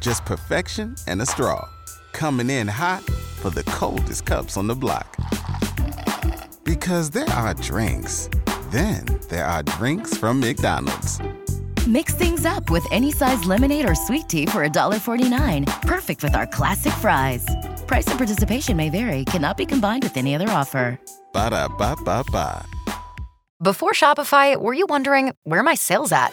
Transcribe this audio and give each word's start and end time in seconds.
just 0.00 0.24
perfection 0.24 0.96
and 1.06 1.22
a 1.22 1.26
straw. 1.26 1.68
Coming 2.12 2.50
in 2.50 2.66
hot 2.68 3.02
for 3.40 3.50
the 3.50 3.64
coldest 3.64 4.26
cups 4.26 4.56
on 4.56 4.66
the 4.66 4.74
block. 4.74 5.16
Because 6.64 7.10
there 7.10 7.28
are 7.30 7.54
drinks, 7.54 8.28
then 8.70 9.04
there 9.28 9.44
are 9.44 9.62
drinks 9.62 10.16
from 10.16 10.40
McDonald's. 10.40 11.20
Mix 11.86 12.14
things 12.14 12.44
up 12.44 12.70
with 12.70 12.86
any 12.92 13.10
size 13.10 13.44
lemonade 13.44 13.88
or 13.88 13.94
sweet 13.94 14.28
tea 14.28 14.46
for 14.46 14.66
$1.49. 14.66 15.82
Perfect 15.82 16.22
with 16.22 16.34
our 16.34 16.46
classic 16.46 16.92
fries. 16.94 17.46
Price 17.86 18.06
and 18.06 18.18
participation 18.18 18.76
may 18.76 18.90
vary, 18.90 19.24
cannot 19.24 19.56
be 19.56 19.66
combined 19.66 20.02
with 20.02 20.16
any 20.16 20.34
other 20.34 20.48
offer. 20.50 21.00
Ba 21.32 21.50
da 21.50 21.68
ba 21.68 21.96
ba 22.04 22.24
ba. 22.30 22.64
Before 23.62 23.92
Shopify, 23.92 24.56
were 24.56 24.72
you 24.72 24.86
wondering 24.88 25.32
where 25.44 25.60
are 25.60 25.64
my 25.64 25.74
sales 25.74 26.12
at? 26.12 26.32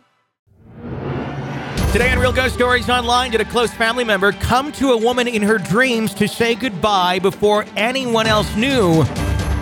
Today 1.91 2.09
on 2.09 2.19
Real 2.19 2.31
Ghost 2.31 2.55
Stories 2.55 2.89
Online, 2.89 3.31
did 3.31 3.41
a 3.41 3.45
close 3.45 3.73
family 3.73 4.05
member 4.05 4.31
come 4.31 4.71
to 4.79 4.91
a 4.91 4.97
woman 4.97 5.27
in 5.27 5.41
her 5.41 5.57
dreams 5.57 6.13
to 6.13 6.25
say 6.25 6.55
goodbye 6.55 7.19
before 7.19 7.65
anyone 7.75 8.27
else 8.27 8.55
knew 8.55 9.03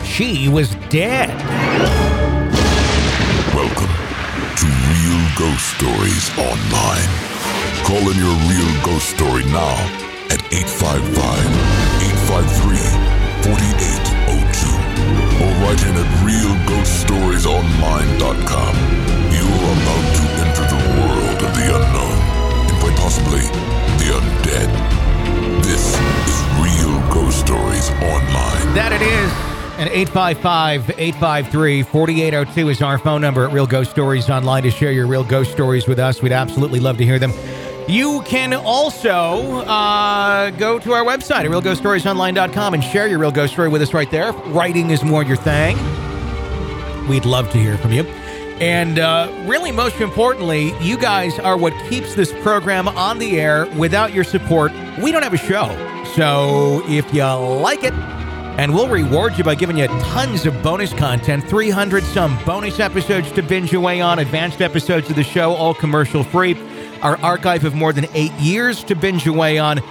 she 0.03 0.47
was 0.47 0.75
dead? 0.89 1.35
Welcome 3.55 3.89
to 4.61 4.67
Real 4.93 5.23
Ghost 5.41 5.73
Stories 5.73 6.29
Online. 6.37 7.09
Call 7.81 7.97
in 7.97 8.17
your 8.21 8.37
real 8.45 8.71
ghost 8.85 9.09
story 9.09 9.41
now 9.45 9.73
at 10.29 10.37
855 10.53 11.17
853 12.29 12.77
4802 13.41 14.69
or 15.41 15.49
write 15.65 15.81
in 15.81 15.97
at 15.97 16.05
realghoststoriesonline.com. 16.21 18.73
You 19.33 19.49
are 19.49 19.73
about 19.81 20.05
to 20.13 20.23
enter 20.45 20.65
the 20.69 20.77
world 20.93 21.41
of 21.41 21.49
the 21.57 21.73
unknown 21.73 22.08
possibly 22.99 23.39
the 23.97 24.11
undead. 24.11 25.63
This 25.63 25.95
is 26.27 26.43
Real 26.59 26.99
Ghost 27.09 27.39
Stories 27.39 27.89
Online. 27.91 28.75
That 28.75 28.91
it 28.91 29.01
is. 29.01 29.31
And 29.79 29.89
855 29.89 30.89
853 30.99 31.83
4802 31.83 32.69
is 32.69 32.81
our 32.81 32.97
phone 32.97 33.21
number 33.21 33.47
at 33.47 33.53
Real 33.53 33.65
Ghost 33.65 33.91
Stories 33.91 34.29
Online 34.29 34.63
to 34.63 34.69
share 34.69 34.91
your 34.91 35.07
real 35.07 35.23
ghost 35.23 35.53
stories 35.53 35.87
with 35.87 35.97
us. 35.97 36.21
We'd 36.21 36.33
absolutely 36.33 36.81
love 36.81 36.97
to 36.97 37.05
hear 37.05 37.19
them. 37.19 37.31
You 37.87 38.21
can 38.23 38.53
also 38.53 39.61
uh, 39.61 40.49
go 40.51 40.77
to 40.79 40.91
our 40.91 41.05
website 41.05 41.45
at 41.45 41.51
realghoststoriesonline.com 41.51 42.73
and 42.73 42.83
share 42.83 43.07
your 43.07 43.19
real 43.19 43.31
ghost 43.31 43.53
story 43.53 43.69
with 43.69 43.81
us 43.81 43.93
right 43.93 44.11
there. 44.11 44.33
Writing 44.33 44.89
is 44.89 45.05
more 45.05 45.23
your 45.23 45.37
thing. 45.37 45.77
We'd 47.07 47.25
love 47.25 47.49
to 47.51 47.57
hear 47.57 47.77
from 47.77 47.93
you. 47.93 48.03
And 48.59 48.99
uh, 48.99 49.31
really, 49.45 49.71
most 49.71 50.01
importantly, 50.01 50.73
you 50.81 50.97
guys 50.97 51.39
are 51.39 51.57
what 51.57 51.73
keeps 51.89 52.13
this 52.13 52.33
program 52.41 52.89
on 52.89 53.17
the 53.17 53.39
air. 53.39 53.67
Without 53.77 54.13
your 54.13 54.25
support, 54.25 54.73
we 55.01 55.13
don't 55.13 55.23
have 55.23 55.33
a 55.33 55.37
show. 55.37 55.67
So 56.15 56.83
if 56.89 57.13
you 57.13 57.23
like 57.23 57.83
it, 57.83 57.93
and 57.93 58.73
we'll 58.73 58.89
reward 58.89 59.37
you 59.37 59.45
by 59.45 59.55
giving 59.55 59.77
you 59.77 59.87
tons 59.87 60.45
of 60.45 60.61
bonus 60.61 60.91
content 60.91 61.45
300 61.45 62.03
some 62.03 62.37
bonus 62.43 62.81
episodes 62.81 63.31
to 63.31 63.41
binge 63.41 63.73
away 63.73 64.01
on, 64.01 64.19
advanced 64.19 64.61
episodes 64.61 65.09
of 65.09 65.15
the 65.15 65.23
show, 65.23 65.53
all 65.53 65.73
commercial 65.73 66.23
free, 66.23 66.57
our 67.01 67.17
archive 67.21 67.63
of 67.63 67.73
more 67.73 67.93
than 67.93 68.07
eight 68.13 68.33
years 68.33 68.83
to 68.83 68.95
binge 68.95 69.25
away 69.25 69.57
on, 69.57 69.79
uh, 69.79 69.83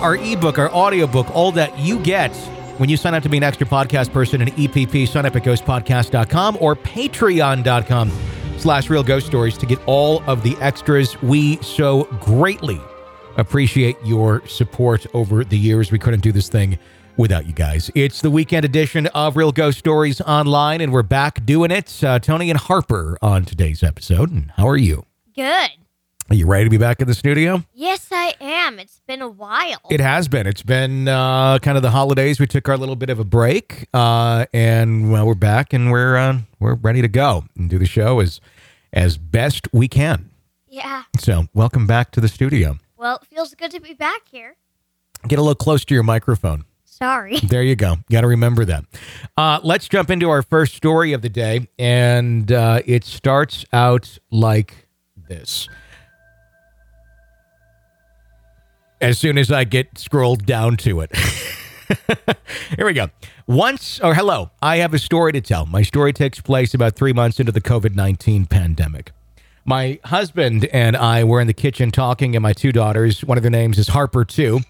our 0.00 0.16
ebook, 0.16 0.58
our 0.58 0.72
audiobook, 0.72 1.30
all 1.32 1.52
that 1.52 1.78
you 1.78 2.00
get 2.00 2.34
when 2.78 2.88
you 2.88 2.96
sign 2.96 3.14
up 3.14 3.22
to 3.22 3.28
be 3.28 3.36
an 3.36 3.42
extra 3.42 3.66
podcast 3.66 4.12
person 4.12 4.42
in 4.42 4.48
EPP, 4.48 5.08
sign 5.08 5.26
up 5.26 5.36
at 5.36 5.42
ghostpodcast.com 5.42 6.58
or 6.60 6.76
patreon.com 6.76 8.12
slash 8.58 8.90
real 8.90 9.02
ghost 9.02 9.26
stories 9.26 9.56
to 9.58 9.66
get 9.66 9.78
all 9.86 10.22
of 10.26 10.42
the 10.42 10.56
extras. 10.60 11.20
We 11.22 11.56
so 11.58 12.04
greatly 12.20 12.80
appreciate 13.36 13.96
your 14.04 14.46
support 14.46 15.06
over 15.14 15.44
the 15.44 15.58
years. 15.58 15.92
We 15.92 15.98
couldn't 15.98 16.20
do 16.20 16.32
this 16.32 16.48
thing 16.48 16.78
without 17.16 17.46
you 17.46 17.52
guys. 17.52 17.90
It's 17.94 18.20
the 18.20 18.30
weekend 18.30 18.64
edition 18.64 19.06
of 19.08 19.36
Real 19.36 19.52
Ghost 19.52 19.78
Stories 19.78 20.20
Online, 20.20 20.80
and 20.80 20.92
we're 20.92 21.02
back 21.02 21.44
doing 21.44 21.70
it. 21.70 22.02
Uh, 22.02 22.18
Tony 22.18 22.50
and 22.50 22.58
Harper 22.58 23.16
on 23.22 23.44
today's 23.44 23.82
episode. 23.82 24.30
And 24.30 24.50
how 24.56 24.68
are 24.68 24.76
you? 24.76 25.04
Good. 25.34 25.70
Are 26.28 26.34
you 26.34 26.46
ready 26.46 26.64
to 26.64 26.70
be 26.70 26.76
back 26.76 27.00
in 27.00 27.06
the 27.06 27.14
studio? 27.14 27.62
Yes, 27.72 28.08
I 28.10 28.34
am. 28.40 28.80
It's 28.80 29.00
been 29.06 29.22
a 29.22 29.28
while. 29.28 29.78
It 29.90 30.00
has 30.00 30.26
been. 30.26 30.48
It's 30.48 30.62
been 30.62 31.06
uh, 31.06 31.60
kind 31.60 31.76
of 31.76 31.82
the 31.84 31.90
holidays. 31.92 32.40
We 32.40 32.48
took 32.48 32.68
our 32.68 32.76
little 32.76 32.96
bit 32.96 33.10
of 33.10 33.20
a 33.20 33.24
break, 33.24 33.86
uh, 33.94 34.46
and 34.52 35.12
well, 35.12 35.24
we're 35.24 35.34
back 35.34 35.72
and 35.72 35.92
we're 35.92 36.16
uh, 36.16 36.38
we're 36.58 36.74
ready 36.74 37.00
to 37.00 37.06
go 37.08 37.44
and 37.56 37.70
do 37.70 37.78
the 37.78 37.86
show 37.86 38.18
as 38.18 38.40
as 38.92 39.18
best 39.18 39.68
we 39.72 39.86
can. 39.86 40.30
yeah. 40.68 41.04
So, 41.18 41.46
welcome 41.54 41.86
back 41.86 42.10
to 42.12 42.20
the 42.20 42.28
studio. 42.28 42.78
Well, 42.96 43.20
it 43.22 43.26
feels 43.26 43.54
good 43.54 43.70
to 43.70 43.80
be 43.80 43.94
back 43.94 44.22
here. 44.28 44.56
Get 45.28 45.38
a 45.38 45.42
little 45.42 45.54
close 45.54 45.84
to 45.84 45.94
your 45.94 46.02
microphone. 46.02 46.64
Sorry. 46.84 47.36
There 47.48 47.62
you 47.62 47.76
go. 47.76 47.96
Got 48.10 48.22
to 48.22 48.26
remember 48.26 48.64
that. 48.64 48.84
Uh, 49.36 49.60
let's 49.62 49.86
jump 49.88 50.10
into 50.10 50.28
our 50.30 50.42
first 50.42 50.74
story 50.74 51.12
of 51.12 51.22
the 51.22 51.28
day, 51.28 51.68
and 51.78 52.50
uh, 52.50 52.80
it 52.84 53.04
starts 53.04 53.64
out 53.72 54.18
like 54.32 54.88
this. 55.28 55.68
As 59.00 59.18
soon 59.18 59.36
as 59.36 59.52
I 59.52 59.64
get 59.64 59.98
scrolled 59.98 60.46
down 60.46 60.76
to 60.78 61.00
it. 61.00 61.14
Here 62.76 62.86
we 62.86 62.94
go. 62.94 63.10
Once, 63.46 64.00
or 64.00 64.14
hello, 64.14 64.50
I 64.62 64.78
have 64.78 64.94
a 64.94 64.98
story 64.98 65.32
to 65.32 65.40
tell. 65.40 65.66
My 65.66 65.82
story 65.82 66.12
takes 66.12 66.40
place 66.40 66.74
about 66.74 66.96
three 66.96 67.12
months 67.12 67.38
into 67.38 67.52
the 67.52 67.60
COVID 67.60 67.94
19 67.94 68.46
pandemic. 68.46 69.12
My 69.64 70.00
husband 70.04 70.64
and 70.72 70.96
I 70.96 71.24
were 71.24 71.40
in 71.40 71.46
the 71.46 71.52
kitchen 71.52 71.90
talking, 71.90 72.34
and 72.34 72.42
my 72.42 72.52
two 72.52 72.72
daughters, 72.72 73.24
one 73.24 73.36
of 73.36 73.42
their 73.42 73.50
names 73.50 73.78
is 73.78 73.88
Harper, 73.88 74.24
too, 74.24 74.60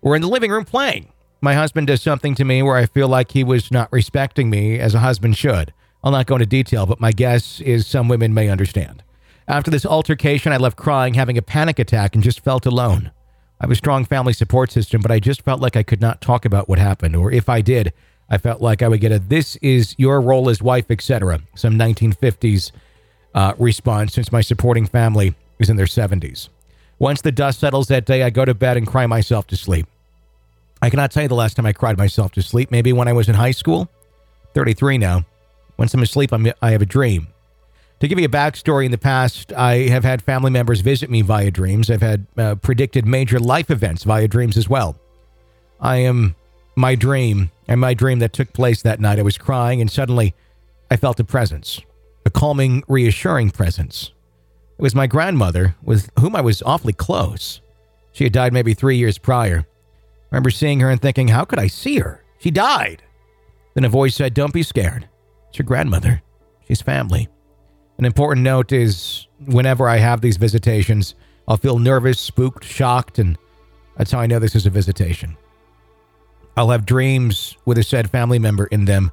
were 0.00 0.14
in 0.14 0.22
the 0.22 0.28
living 0.28 0.50
room 0.50 0.64
playing. 0.64 1.08
My 1.40 1.54
husband 1.54 1.88
does 1.88 2.02
something 2.02 2.34
to 2.36 2.44
me 2.44 2.62
where 2.62 2.76
I 2.76 2.86
feel 2.86 3.08
like 3.08 3.32
he 3.32 3.42
was 3.42 3.72
not 3.72 3.92
respecting 3.92 4.48
me 4.48 4.78
as 4.78 4.94
a 4.94 5.00
husband 5.00 5.36
should. 5.36 5.72
I'll 6.04 6.12
not 6.12 6.26
go 6.26 6.36
into 6.36 6.46
detail, 6.46 6.86
but 6.86 7.00
my 7.00 7.12
guess 7.12 7.60
is 7.60 7.86
some 7.86 8.08
women 8.08 8.32
may 8.32 8.48
understand. 8.48 9.02
After 9.48 9.70
this 9.70 9.84
altercation, 9.84 10.52
I 10.52 10.58
left 10.58 10.76
crying, 10.76 11.14
having 11.14 11.36
a 11.36 11.42
panic 11.42 11.78
attack, 11.78 12.14
and 12.14 12.22
just 12.22 12.40
felt 12.40 12.64
alone. 12.64 13.10
I 13.62 13.66
have 13.66 13.70
a 13.70 13.76
strong 13.76 14.04
family 14.04 14.32
support 14.32 14.72
system, 14.72 15.00
but 15.00 15.12
I 15.12 15.20
just 15.20 15.42
felt 15.42 15.60
like 15.60 15.76
I 15.76 15.84
could 15.84 16.00
not 16.00 16.20
talk 16.20 16.44
about 16.44 16.68
what 16.68 16.80
happened, 16.80 17.14
or 17.14 17.30
if 17.30 17.48
I 17.48 17.60
did, 17.60 17.92
I 18.28 18.36
felt 18.36 18.60
like 18.60 18.82
I 18.82 18.88
would 18.88 19.00
get 19.00 19.12
a 19.12 19.20
"This 19.20 19.54
is 19.62 19.94
your 19.96 20.20
role 20.20 20.50
as 20.50 20.60
wife," 20.60 20.90
etc. 20.90 21.40
Some 21.54 21.78
1950s 21.78 22.72
uh, 23.36 23.52
response, 23.60 24.14
since 24.14 24.32
my 24.32 24.40
supporting 24.40 24.84
family 24.84 25.36
is 25.60 25.70
in 25.70 25.76
their 25.76 25.86
70s. 25.86 26.48
Once 26.98 27.20
the 27.20 27.30
dust 27.30 27.60
settles 27.60 27.86
that 27.86 28.04
day, 28.04 28.24
I 28.24 28.30
go 28.30 28.44
to 28.44 28.52
bed 28.52 28.76
and 28.76 28.84
cry 28.84 29.06
myself 29.06 29.46
to 29.46 29.56
sleep. 29.56 29.86
I 30.80 30.90
cannot 30.90 31.12
tell 31.12 31.22
you 31.22 31.28
the 31.28 31.36
last 31.36 31.54
time 31.54 31.66
I 31.66 31.72
cried 31.72 31.96
myself 31.96 32.32
to 32.32 32.42
sleep. 32.42 32.72
Maybe 32.72 32.92
when 32.92 33.06
I 33.06 33.12
was 33.12 33.28
in 33.28 33.36
high 33.36 33.52
school. 33.52 33.88
33 34.54 34.98
now. 34.98 35.24
Once 35.78 35.94
I'm 35.94 36.02
asleep, 36.02 36.32
I'm, 36.32 36.52
I 36.60 36.72
have 36.72 36.82
a 36.82 36.86
dream. 36.86 37.28
To 38.02 38.08
give 38.08 38.18
you 38.18 38.24
a 38.24 38.28
backstory, 38.28 38.84
in 38.84 38.90
the 38.90 38.98
past, 38.98 39.52
I 39.52 39.86
have 39.86 40.02
had 40.02 40.22
family 40.22 40.50
members 40.50 40.80
visit 40.80 41.08
me 41.08 41.22
via 41.22 41.52
dreams. 41.52 41.88
I've 41.88 42.02
had 42.02 42.26
uh, 42.36 42.56
predicted 42.56 43.06
major 43.06 43.38
life 43.38 43.70
events 43.70 44.02
via 44.02 44.26
dreams 44.26 44.56
as 44.56 44.68
well. 44.68 44.98
I 45.80 45.98
am 45.98 46.34
my 46.74 46.96
dream, 46.96 47.52
and 47.68 47.80
my 47.80 47.94
dream 47.94 48.18
that 48.18 48.32
took 48.32 48.52
place 48.54 48.82
that 48.82 48.98
night. 48.98 49.20
I 49.20 49.22
was 49.22 49.38
crying, 49.38 49.80
and 49.80 49.88
suddenly 49.88 50.34
I 50.90 50.96
felt 50.96 51.20
a 51.20 51.24
presence, 51.24 51.80
a 52.26 52.30
calming, 52.30 52.82
reassuring 52.88 53.50
presence. 53.52 54.10
It 54.76 54.82
was 54.82 54.96
my 54.96 55.06
grandmother, 55.06 55.76
with 55.80 56.10
whom 56.18 56.34
I 56.34 56.40
was 56.40 56.60
awfully 56.62 56.94
close. 56.94 57.60
She 58.10 58.24
had 58.24 58.32
died 58.32 58.52
maybe 58.52 58.74
three 58.74 58.96
years 58.96 59.16
prior. 59.16 59.58
I 59.60 59.64
remember 60.32 60.50
seeing 60.50 60.80
her 60.80 60.90
and 60.90 61.00
thinking, 61.00 61.28
how 61.28 61.44
could 61.44 61.60
I 61.60 61.68
see 61.68 62.00
her? 62.00 62.24
She 62.40 62.50
died. 62.50 63.04
Then 63.74 63.84
a 63.84 63.88
voice 63.88 64.16
said, 64.16 64.34
Don't 64.34 64.52
be 64.52 64.64
scared. 64.64 65.08
It's 65.50 65.58
your 65.60 65.66
grandmother. 65.66 66.20
She's 66.66 66.82
family. 66.82 67.28
An 67.98 68.04
important 68.04 68.44
note 68.44 68.72
is 68.72 69.26
whenever 69.46 69.88
I 69.88 69.98
have 69.98 70.20
these 70.20 70.36
visitations, 70.36 71.14
I'll 71.46 71.56
feel 71.56 71.78
nervous, 71.78 72.20
spooked, 72.20 72.64
shocked, 72.64 73.18
and 73.18 73.36
that's 73.96 74.10
how 74.10 74.20
I 74.20 74.26
know 74.26 74.38
this 74.38 74.54
is 74.54 74.66
a 74.66 74.70
visitation. 74.70 75.36
I'll 76.56 76.70
have 76.70 76.86
dreams 76.86 77.56
with 77.64 77.78
a 77.78 77.82
said 77.82 78.10
family 78.10 78.38
member 78.38 78.66
in 78.66 78.84
them, 78.84 79.10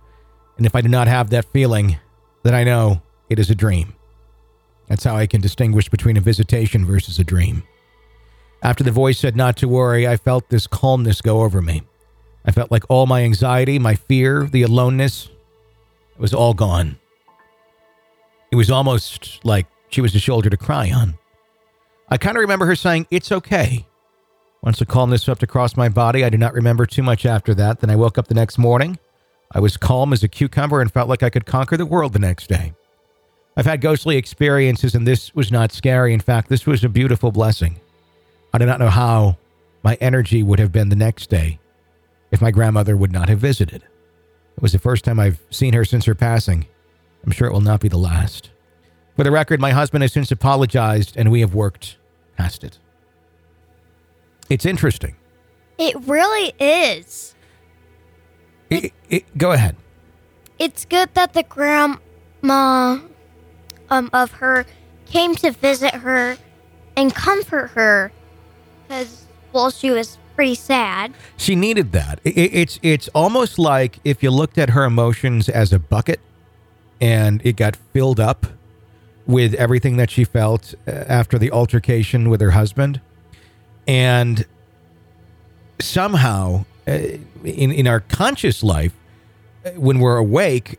and 0.57 0.65
if 0.65 0.75
I 0.75 0.81
do 0.81 0.89
not 0.89 1.07
have 1.07 1.29
that 1.29 1.51
feeling, 1.51 1.97
then 2.43 2.53
I 2.53 2.63
know 2.63 3.01
it 3.29 3.39
is 3.39 3.49
a 3.49 3.55
dream. 3.55 3.93
That's 4.87 5.03
how 5.03 5.15
I 5.15 5.27
can 5.27 5.41
distinguish 5.41 5.87
between 5.89 6.17
a 6.17 6.21
visitation 6.21 6.85
versus 6.85 7.19
a 7.19 7.23
dream. 7.23 7.63
After 8.61 8.83
the 8.83 8.91
voice 8.91 9.19
said 9.19 9.35
not 9.35 9.55
to 9.57 9.67
worry, 9.67 10.07
I 10.07 10.17
felt 10.17 10.49
this 10.49 10.67
calmness 10.67 11.21
go 11.21 11.41
over 11.41 11.61
me. 11.61 11.83
I 12.43 12.51
felt 12.51 12.71
like 12.71 12.83
all 12.89 13.05
my 13.05 13.23
anxiety, 13.23 13.79
my 13.79 13.95
fear, 13.95 14.49
the 14.51 14.63
aloneness, 14.63 15.29
it 16.15 16.19
was 16.19 16.33
all 16.33 16.53
gone. 16.53 16.97
It 18.51 18.55
was 18.55 18.71
almost 18.71 19.39
like 19.43 19.67
she 19.89 20.01
was 20.01 20.15
a 20.15 20.19
shoulder 20.19 20.49
to 20.49 20.57
cry 20.57 20.91
on. 20.91 21.17
I 22.09 22.17
kind 22.17 22.35
of 22.37 22.41
remember 22.41 22.65
her 22.65 22.75
saying, 22.75 23.07
It's 23.11 23.31
okay. 23.31 23.85
Once 24.61 24.79
the 24.79 24.85
calmness 24.85 25.23
swept 25.23 25.43
across 25.43 25.77
my 25.77 25.87
body, 25.87 26.23
I 26.23 26.29
do 26.29 26.37
not 26.37 26.53
remember 26.53 26.85
too 26.85 27.03
much 27.03 27.25
after 27.25 27.53
that. 27.53 27.79
Then 27.79 27.89
I 27.89 27.95
woke 27.95 28.17
up 28.17 28.27
the 28.27 28.33
next 28.33 28.57
morning. 28.57 28.99
I 29.51 29.59
was 29.59 29.77
calm 29.77 30.11
as 30.11 30.21
a 30.23 30.27
cucumber 30.27 30.81
and 30.81 30.91
felt 30.91 31.09
like 31.09 31.23
I 31.23 31.29
could 31.29 31.45
conquer 31.45 31.77
the 31.77 31.85
world 31.85 32.13
the 32.13 32.19
next 32.19 32.47
day. 32.47 32.73
I've 33.55 33.65
had 33.65 33.81
ghostly 33.81 34.17
experiences, 34.17 34.95
and 34.95 35.07
this 35.07 35.33
was 35.33 35.51
not 35.51 35.71
scary. 35.71 36.13
In 36.13 36.19
fact, 36.19 36.49
this 36.49 36.65
was 36.65 36.83
a 36.83 36.89
beautiful 36.89 37.31
blessing. 37.31 37.79
I 38.53 38.57
do 38.57 38.65
not 38.65 38.79
know 38.79 38.89
how 38.89 39.37
my 39.83 39.95
energy 40.01 40.43
would 40.43 40.59
have 40.59 40.71
been 40.71 40.89
the 40.89 40.95
next 40.95 41.29
day 41.29 41.59
if 42.31 42.41
my 42.41 42.51
grandmother 42.51 42.95
would 42.97 43.11
not 43.11 43.29
have 43.29 43.39
visited. 43.39 43.83
It 44.55 44.61
was 44.61 44.71
the 44.71 44.79
first 44.79 45.05
time 45.05 45.19
I've 45.19 45.41
seen 45.49 45.73
her 45.73 45.85
since 45.85 46.05
her 46.05 46.15
passing. 46.15 46.67
I'm 47.25 47.31
sure 47.31 47.48
it 47.48 47.54
will 47.54 47.62
not 47.62 47.81
be 47.81 47.88
the 47.88 47.98
last. 47.98 48.50
For 49.16 49.24
the 49.24 49.31
record, 49.31 49.60
my 49.60 49.71
husband 49.71 50.01
has 50.01 50.13
since 50.13 50.31
apologized 50.31 51.18
and 51.18 51.31
we 51.31 51.42
have 51.42 51.54
worked 51.54 51.98
past 52.38 52.63
it. 52.63 52.80
It's 54.50 54.66
interesting. 54.66 55.16
It 55.77 55.95
really 56.07 56.54
is. 56.60 57.36
It, 58.69 58.94
it, 59.10 59.38
go 59.38 59.51
ahead. 59.51 59.75
It's 60.57 60.86
good 60.86 61.13
that 61.13 61.33
the 61.33 61.44
grandma 61.44 62.00
um, 63.89 64.10
of 64.13 64.31
her 64.33 64.66
came 65.06 65.36
to 65.36 65.51
visit 65.51 65.94
her 65.95 66.38
and 66.95 67.13
comfort 67.13 67.71
her 67.71 68.12
because, 68.88 69.25
well, 69.54 69.71
she 69.71 69.92
was 69.92 70.18
pretty 70.36 70.56
sad. 70.56 71.13
She 71.38 71.56
needed 71.56 71.92
that. 71.92 72.19
It, 72.24 72.31
it's 72.38 72.80
it's 72.81 73.07
almost 73.10 73.60
like 73.60 74.00
if 74.04 74.24
you 74.24 74.31
looked 74.31 74.57
at 74.57 74.71
her 74.71 74.83
emotions 74.83 75.50
as 75.50 75.74
a 75.74 75.80
bucket 75.80 76.19
and 77.01 77.41
it 77.45 77.55
got 77.55 77.75
filled 77.75 78.19
up 78.19 78.45
with 79.25 79.53
everything 79.55 79.97
that 79.97 80.09
she 80.09 80.23
felt 80.23 80.73
uh, 80.87 80.91
after 80.91 81.37
the 81.37 81.51
altercation 81.51 82.29
with 82.29 82.41
her 82.41 82.51
husband. 82.51 82.99
And 83.87 84.45
somehow 85.79 86.65
uh, 86.87 86.91
in 87.43 87.71
in 87.71 87.87
our 87.87 87.99
conscious 87.99 88.63
life 88.63 88.93
uh, 89.65 89.69
when 89.71 89.99
we're 89.99 90.17
awake 90.17 90.77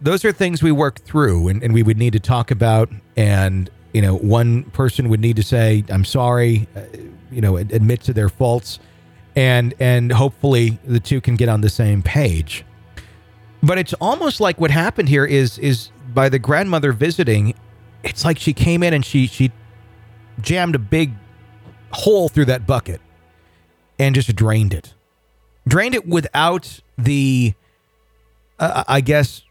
those 0.00 0.24
are 0.24 0.32
things 0.32 0.62
we 0.62 0.72
work 0.72 1.00
through 1.00 1.48
and, 1.48 1.62
and 1.62 1.72
we 1.72 1.82
would 1.82 1.96
need 1.96 2.12
to 2.12 2.20
talk 2.20 2.50
about. 2.50 2.90
And 3.16 3.70
you 3.92 4.02
know 4.02 4.16
one 4.16 4.64
person 4.64 5.08
would 5.08 5.20
need 5.20 5.36
to 5.36 5.42
say 5.42 5.84
i'm 5.88 6.04
sorry 6.04 6.66
you 7.30 7.40
know 7.40 7.56
admit 7.56 8.00
to 8.02 8.12
their 8.12 8.28
faults. 8.28 8.78
And 9.36 9.74
and 9.80 10.12
hopefully 10.12 10.78
the 10.84 11.00
two 11.00 11.20
can 11.20 11.36
get 11.36 11.48
on 11.48 11.60
the 11.60 11.70
same 11.70 12.02
page 12.02 12.64
but 13.66 13.78
it's 13.78 13.94
almost 13.94 14.40
like 14.40 14.60
what 14.60 14.70
happened 14.70 15.08
here 15.08 15.24
is 15.24 15.58
is 15.58 15.90
by 16.12 16.28
the 16.28 16.38
grandmother 16.38 16.92
visiting 16.92 17.54
it's 18.02 18.24
like 18.24 18.38
she 18.38 18.52
came 18.52 18.82
in 18.82 18.92
and 18.92 19.04
she 19.04 19.26
she 19.26 19.50
jammed 20.40 20.74
a 20.74 20.78
big 20.78 21.12
hole 21.92 22.28
through 22.28 22.44
that 22.44 22.66
bucket 22.66 23.00
and 23.98 24.14
just 24.14 24.34
drained 24.34 24.74
it. 24.74 24.94
Drained 25.66 25.94
it 25.94 26.06
without 26.06 26.80
the 26.98 27.54
uh, 28.58 28.84
i 28.86 29.00
guess 29.00 29.42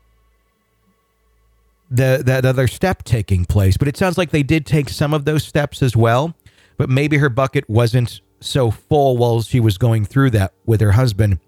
the 1.89 2.21
that 2.25 2.45
other 2.45 2.67
step 2.67 3.03
taking 3.03 3.45
place. 3.45 3.77
But 3.77 3.87
it 3.87 3.97
sounds 3.97 4.17
like 4.17 4.31
they 4.31 4.43
did 4.43 4.65
take 4.65 4.89
some 4.89 5.13
of 5.13 5.25
those 5.25 5.43
steps 5.43 5.81
as 5.81 5.95
well. 5.95 6.35
But 6.77 6.89
maybe 6.89 7.17
her 7.17 7.29
bucket 7.29 7.69
wasn't 7.69 8.21
so 8.39 8.71
full 8.71 9.17
while 9.17 9.41
she 9.41 9.59
was 9.59 9.77
going 9.77 10.05
through 10.05 10.31
that 10.31 10.53
with 10.65 10.81
her 10.81 10.93
husband 10.93 11.39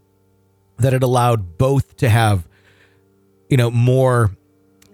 that 0.78 0.94
it 0.94 1.04
allowed 1.04 1.58
both 1.58 1.98
to 1.98 2.10
have 2.10 2.48
you 3.50 3.58
know 3.58 3.70
more 3.72 4.36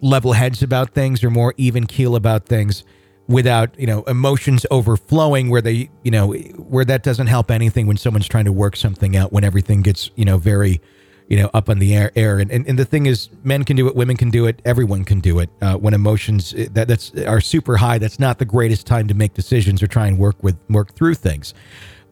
level 0.02 0.34
heads 0.34 0.64
about 0.64 0.92
things 0.92 1.24
or 1.24 1.30
more 1.30 1.54
even 1.58 1.86
keel 1.86 2.16
about 2.16 2.46
things 2.46 2.84
without 3.28 3.78
you 3.80 3.88
know 3.88 4.04
emotions 4.04 4.66
overflowing 4.72 5.50
where 5.50 5.62
they 5.62 5.90
you 6.04 6.12
know 6.12 6.34
where 6.34 6.86
that 6.86 7.04
doesn't 7.04 7.28
help 7.28 7.52
anything 7.52 7.88
when 7.88 7.98
someone's 7.98 8.28
trying 8.28 8.46
to 8.46 8.52
work 8.52 8.76
something 8.76 9.16
out 9.16 9.32
when 9.32 9.44
everything 9.44 9.82
gets 9.82 10.10
you 10.16 10.26
know 10.26 10.38
very 10.38 10.82
you 11.28 11.38
know 11.38 11.50
up 11.54 11.70
on 11.70 11.80
the 11.80 11.96
air 11.96 12.12
air. 12.16 12.40
And, 12.40 12.52
and, 12.52 12.68
and 12.68 12.78
the 12.78 12.86
thing 12.86 13.06
is 13.06 13.30
men 13.44 13.64
can 13.64 13.78
do 13.78 13.88
it 13.88 13.96
women 13.96 14.18
can 14.18 14.30
do 14.30 14.48
it 14.48 14.62
everyone 14.66 15.06
can 15.06 15.22
do 15.22 15.40
it 15.40 15.50
uh, 15.62 15.76
when 15.76 15.94
emotions 15.94 16.54
uh, 16.54 16.66
that 16.74 16.90
that's 16.90 17.16
are 17.20 17.40
super 17.40 17.78
high 17.78 17.98
that's 17.98 18.20
not 18.20 18.38
the 18.38 18.46
greatest 18.46 18.86
time 18.86 19.08
to 19.08 19.14
make 19.14 19.34
decisions 19.34 19.82
or 19.82 19.88
try 19.88 20.08
and 20.08 20.18
work 20.18 20.42
with 20.44 20.58
work 20.70 20.94
through 20.94 21.16
things. 21.16 21.54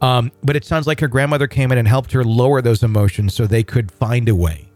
Um, 0.01 0.31
but 0.41 0.55
it 0.55 0.63
sounds 0.63 0.87
like 0.87 1.01
her 1.01 1.09
grandmother 1.09 1.47
came 1.47 1.73
in 1.73 1.77
and 1.77 1.85
helped 1.85 2.13
her 2.13 2.23
lower 2.23 2.61
those 2.61 2.83
emotions 2.83 3.33
so 3.33 3.45
they 3.45 3.63
could 3.63 3.91
find 3.91 4.29
a 4.29 4.35
way 4.35 4.68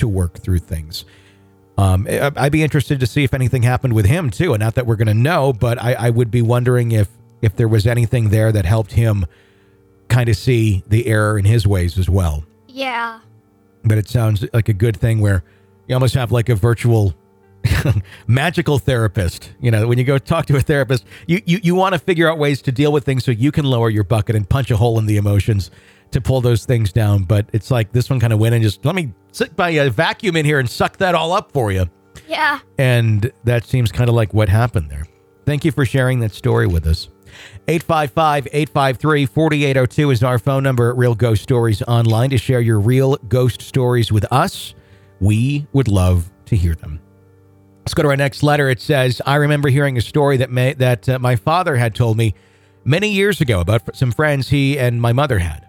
to 0.00 0.08
work 0.08 0.38
through 0.38 0.58
things 0.58 1.04
um, 1.80 2.06
I'd 2.10 2.52
be 2.52 2.62
interested 2.62 3.00
to 3.00 3.06
see 3.06 3.24
if 3.24 3.32
anything 3.32 3.62
happened 3.62 3.94
with 3.94 4.04
him 4.04 4.28
too, 4.28 4.52
and 4.52 4.60
not 4.60 4.74
that 4.74 4.86
we're 4.86 4.96
going 4.96 5.08
to 5.08 5.14
know, 5.14 5.54
but 5.54 5.82
I, 5.82 5.94
I 5.94 6.10
would 6.10 6.30
be 6.30 6.42
wondering 6.42 6.92
if 6.92 7.08
if 7.40 7.56
there 7.56 7.68
was 7.68 7.86
anything 7.86 8.28
there 8.28 8.52
that 8.52 8.66
helped 8.66 8.92
him 8.92 9.24
kind 10.08 10.28
of 10.28 10.36
see 10.36 10.84
the 10.86 11.06
error 11.06 11.38
in 11.38 11.46
his 11.46 11.66
ways 11.66 11.98
as 11.98 12.10
well. 12.10 12.44
Yeah. 12.68 13.20
But 13.82 13.96
it 13.96 14.10
sounds 14.10 14.44
like 14.52 14.68
a 14.68 14.74
good 14.74 14.98
thing 14.98 15.20
where 15.20 15.42
you 15.86 15.94
almost 15.94 16.12
have 16.14 16.30
like 16.30 16.50
a 16.50 16.54
virtual 16.54 17.14
magical 18.26 18.78
therapist. 18.78 19.50
You 19.58 19.70
know, 19.70 19.88
when 19.88 19.96
you 19.96 20.04
go 20.04 20.18
talk 20.18 20.44
to 20.46 20.56
a 20.56 20.60
therapist, 20.60 21.06
you 21.26 21.40
you, 21.46 21.60
you 21.62 21.74
want 21.74 21.94
to 21.94 21.98
figure 21.98 22.28
out 22.30 22.36
ways 22.36 22.60
to 22.62 22.72
deal 22.72 22.92
with 22.92 23.06
things 23.06 23.24
so 23.24 23.30
you 23.30 23.50
can 23.52 23.64
lower 23.64 23.88
your 23.88 24.04
bucket 24.04 24.36
and 24.36 24.46
punch 24.46 24.70
a 24.70 24.76
hole 24.76 24.98
in 24.98 25.06
the 25.06 25.16
emotions 25.16 25.70
to 26.12 26.20
pull 26.20 26.40
those 26.40 26.64
things 26.64 26.92
down. 26.92 27.24
But 27.24 27.48
it's 27.52 27.70
like 27.70 27.92
this 27.92 28.10
one 28.10 28.20
kind 28.20 28.32
of 28.32 28.38
went 28.38 28.54
and 28.54 28.62
just 28.62 28.84
let 28.84 28.94
me 28.94 29.12
sit 29.32 29.56
by 29.56 29.70
a 29.70 29.90
vacuum 29.90 30.36
in 30.36 30.44
here 30.44 30.58
and 30.58 30.68
suck 30.68 30.96
that 30.98 31.14
all 31.14 31.32
up 31.32 31.52
for 31.52 31.72
you. 31.72 31.86
Yeah. 32.28 32.60
And 32.78 33.30
that 33.44 33.64
seems 33.64 33.92
kind 33.92 34.08
of 34.08 34.14
like 34.14 34.34
what 34.34 34.48
happened 34.48 34.90
there. 34.90 35.06
Thank 35.46 35.64
you 35.64 35.72
for 35.72 35.84
sharing 35.84 36.20
that 36.20 36.32
story 36.32 36.66
with 36.66 36.86
us. 36.86 37.08
855 37.68 38.48
853 38.52 39.26
4802 39.26 40.10
is 40.10 40.22
our 40.22 40.38
phone 40.38 40.62
number 40.62 40.90
at 40.90 40.96
Real 40.96 41.14
Ghost 41.14 41.42
Stories 41.42 41.82
Online 41.82 42.30
to 42.30 42.38
share 42.38 42.60
your 42.60 42.80
real 42.80 43.16
ghost 43.28 43.62
stories 43.62 44.10
with 44.10 44.26
us. 44.32 44.74
We 45.20 45.66
would 45.72 45.88
love 45.88 46.30
to 46.46 46.56
hear 46.56 46.74
them. 46.74 47.00
Let's 47.80 47.94
go 47.94 48.02
to 48.02 48.08
our 48.10 48.16
next 48.16 48.42
letter. 48.42 48.68
It 48.68 48.80
says, 48.80 49.22
I 49.24 49.36
remember 49.36 49.68
hearing 49.68 49.96
a 49.96 50.00
story 50.00 50.36
that, 50.38 50.50
may, 50.50 50.74
that 50.74 51.08
uh, 51.08 51.18
my 51.18 51.36
father 51.36 51.76
had 51.76 51.94
told 51.94 52.16
me 52.16 52.34
many 52.84 53.10
years 53.10 53.40
ago 53.40 53.60
about 53.60 53.96
some 53.96 54.12
friends 54.12 54.48
he 54.48 54.78
and 54.78 55.00
my 55.00 55.12
mother 55.12 55.38
had. 55.38 55.66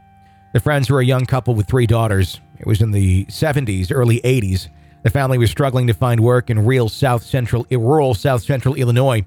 The 0.53 0.59
friends 0.59 0.89
were 0.89 0.99
a 0.99 1.05
young 1.05 1.25
couple 1.25 1.55
with 1.55 1.67
three 1.67 1.87
daughters. 1.87 2.39
It 2.59 2.67
was 2.67 2.81
in 2.81 2.91
the 2.91 3.25
70s, 3.25 3.91
early 3.93 4.19
80s. 4.21 4.67
The 5.03 5.09
family 5.09 5.37
was 5.37 5.49
struggling 5.49 5.87
to 5.87 5.93
find 5.93 6.19
work 6.19 6.49
in 6.49 6.65
real 6.65 6.89
South 6.89 7.23
Central, 7.23 7.65
rural 7.71 8.13
South 8.13 8.43
Central 8.43 8.75
Illinois. 8.75 9.25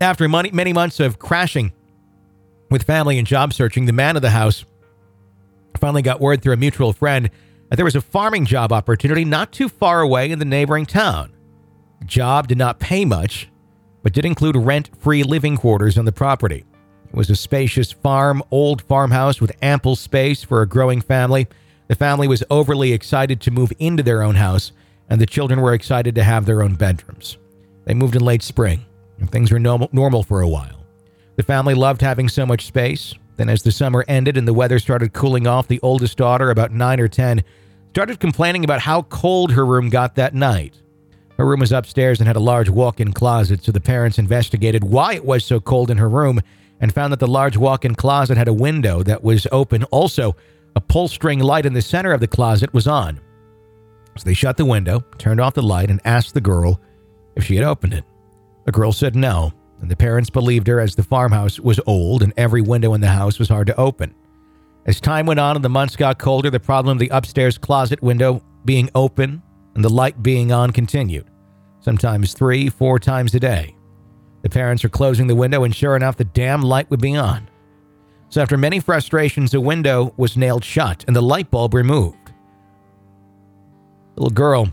After 0.00 0.28
many, 0.28 0.50
many 0.50 0.72
months 0.72 1.00
of 1.00 1.18
crashing 1.18 1.72
with 2.70 2.82
family 2.82 3.18
and 3.18 3.26
job 3.26 3.52
searching, 3.52 3.86
the 3.86 3.92
man 3.92 4.16
of 4.16 4.22
the 4.22 4.30
house 4.30 4.64
finally 5.78 6.02
got 6.02 6.20
word 6.20 6.42
through 6.42 6.54
a 6.54 6.58
mutual 6.58 6.92
friend 6.92 7.30
that 7.70 7.76
there 7.76 7.84
was 7.84 7.96
a 7.96 8.00
farming 8.00 8.44
job 8.44 8.72
opportunity 8.72 9.24
not 9.24 9.52
too 9.52 9.68
far 9.68 10.00
away 10.00 10.30
in 10.30 10.38
the 10.38 10.44
neighboring 10.44 10.86
town. 10.86 11.32
The 12.00 12.06
job 12.06 12.48
did 12.48 12.58
not 12.58 12.80
pay 12.80 13.04
much, 13.04 13.48
but 14.02 14.12
did 14.12 14.24
include 14.24 14.56
rent 14.56 14.90
free 14.98 15.22
living 15.22 15.56
quarters 15.56 15.96
on 15.96 16.04
the 16.04 16.12
property. 16.12 16.64
It 17.14 17.16
was 17.16 17.30
a 17.30 17.36
spacious 17.36 17.92
farm, 17.92 18.42
old 18.50 18.82
farmhouse 18.82 19.40
with 19.40 19.52
ample 19.62 19.94
space 19.94 20.42
for 20.42 20.62
a 20.62 20.66
growing 20.66 21.00
family. 21.00 21.46
The 21.86 21.94
family 21.94 22.26
was 22.26 22.42
overly 22.50 22.92
excited 22.92 23.40
to 23.42 23.52
move 23.52 23.72
into 23.78 24.02
their 24.02 24.20
own 24.20 24.34
house, 24.34 24.72
and 25.08 25.20
the 25.20 25.26
children 25.26 25.60
were 25.60 25.74
excited 25.74 26.16
to 26.16 26.24
have 26.24 26.44
their 26.44 26.60
own 26.60 26.74
bedrooms. 26.74 27.38
They 27.84 27.94
moved 27.94 28.16
in 28.16 28.24
late 28.24 28.42
spring, 28.42 28.84
and 29.20 29.30
things 29.30 29.52
were 29.52 29.60
normal, 29.60 30.24
for 30.24 30.40
a 30.40 30.48
while. 30.48 30.84
The 31.36 31.44
family 31.44 31.74
loved 31.74 32.00
having 32.00 32.28
so 32.28 32.44
much 32.44 32.66
space. 32.66 33.14
Then, 33.36 33.48
as 33.48 33.62
the 33.62 33.70
summer 33.70 34.04
ended 34.08 34.36
and 34.36 34.48
the 34.48 34.52
weather 34.52 34.80
started 34.80 35.12
cooling 35.12 35.46
off, 35.46 35.68
the 35.68 35.78
oldest 35.84 36.18
daughter, 36.18 36.50
about 36.50 36.72
nine 36.72 36.98
or 36.98 37.06
ten, 37.06 37.44
started 37.90 38.18
complaining 38.18 38.64
about 38.64 38.80
how 38.80 39.02
cold 39.02 39.52
her 39.52 39.64
room 39.64 39.88
got 39.88 40.16
that 40.16 40.34
night. 40.34 40.82
Her 41.38 41.46
room 41.46 41.60
was 41.60 41.70
upstairs 41.70 42.18
and 42.18 42.26
had 42.26 42.34
a 42.34 42.40
large 42.40 42.70
walk 42.70 42.98
in 42.98 43.12
closet, 43.12 43.62
so 43.62 43.70
the 43.70 43.80
parents 43.80 44.18
investigated 44.18 44.82
why 44.82 45.14
it 45.14 45.24
was 45.24 45.44
so 45.44 45.60
cold 45.60 45.92
in 45.92 45.98
her 45.98 46.08
room 46.08 46.40
and 46.80 46.92
found 46.92 47.12
that 47.12 47.20
the 47.20 47.26
large 47.26 47.56
walk 47.56 47.84
in 47.84 47.94
closet 47.94 48.36
had 48.36 48.48
a 48.48 48.52
window 48.52 49.02
that 49.02 49.22
was 49.22 49.46
open. 49.52 49.84
Also, 49.84 50.36
A 50.76 50.80
pull 50.80 51.08
string 51.08 51.38
light 51.38 51.66
in 51.66 51.72
the 51.72 51.82
center 51.82 52.12
of 52.12 52.20
the 52.20 52.26
closet 52.26 52.72
was 52.74 52.86
on. 52.88 53.20
So 54.16 54.24
they 54.24 54.34
shut 54.34 54.56
the 54.56 54.64
window, 54.64 55.04
turned 55.18 55.40
off 55.40 55.54
the 55.54 55.62
light, 55.62 55.90
and 55.90 56.00
asked 56.04 56.34
the 56.34 56.40
girl 56.40 56.80
if 57.36 57.44
she 57.44 57.56
had 57.56 57.64
opened 57.64 57.94
it. 57.94 58.04
The 58.64 58.72
girl 58.72 58.92
said 58.92 59.14
no, 59.14 59.52
and 59.80 59.90
the 59.90 59.96
parents 59.96 60.30
believed 60.30 60.66
her 60.66 60.80
as 60.80 60.94
the 60.94 61.02
farmhouse 61.02 61.60
was 61.60 61.80
old 61.86 62.22
and 62.22 62.32
every 62.36 62.62
window 62.62 62.94
in 62.94 63.00
the 63.00 63.08
house 63.08 63.38
was 63.38 63.48
hard 63.48 63.66
to 63.68 63.80
open. 63.80 64.14
As 64.86 65.00
time 65.00 65.26
went 65.26 65.40
on 65.40 65.56
and 65.56 65.64
the 65.64 65.68
months 65.68 65.96
got 65.96 66.18
colder, 66.18 66.50
the 66.50 66.60
problem 66.60 66.96
of 66.96 67.00
the 67.00 67.08
upstairs 67.08 67.58
closet 67.58 68.02
window 68.02 68.42
being 68.64 68.90
open 68.94 69.42
and 69.74 69.84
the 69.84 69.92
light 69.92 70.22
being 70.22 70.52
on 70.52 70.70
continued, 70.70 71.26
sometimes 71.80 72.34
three, 72.34 72.68
four 72.68 72.98
times 72.98 73.34
a 73.34 73.40
day. 73.40 73.73
The 74.44 74.50
parents 74.50 74.82
were 74.82 74.90
closing 74.90 75.26
the 75.26 75.34
window, 75.34 75.64
and 75.64 75.74
sure 75.74 75.96
enough, 75.96 76.18
the 76.18 76.24
damn 76.24 76.60
light 76.60 76.90
would 76.90 77.00
be 77.00 77.16
on. 77.16 77.48
So, 78.28 78.42
after 78.42 78.58
many 78.58 78.78
frustrations, 78.78 79.50
the 79.50 79.60
window 79.60 80.12
was 80.18 80.36
nailed 80.36 80.64
shut 80.64 81.02
and 81.06 81.16
the 81.16 81.22
light 81.22 81.50
bulb 81.50 81.72
removed. 81.72 82.30
The 84.14 84.20
little 84.20 84.34
girl 84.34 84.68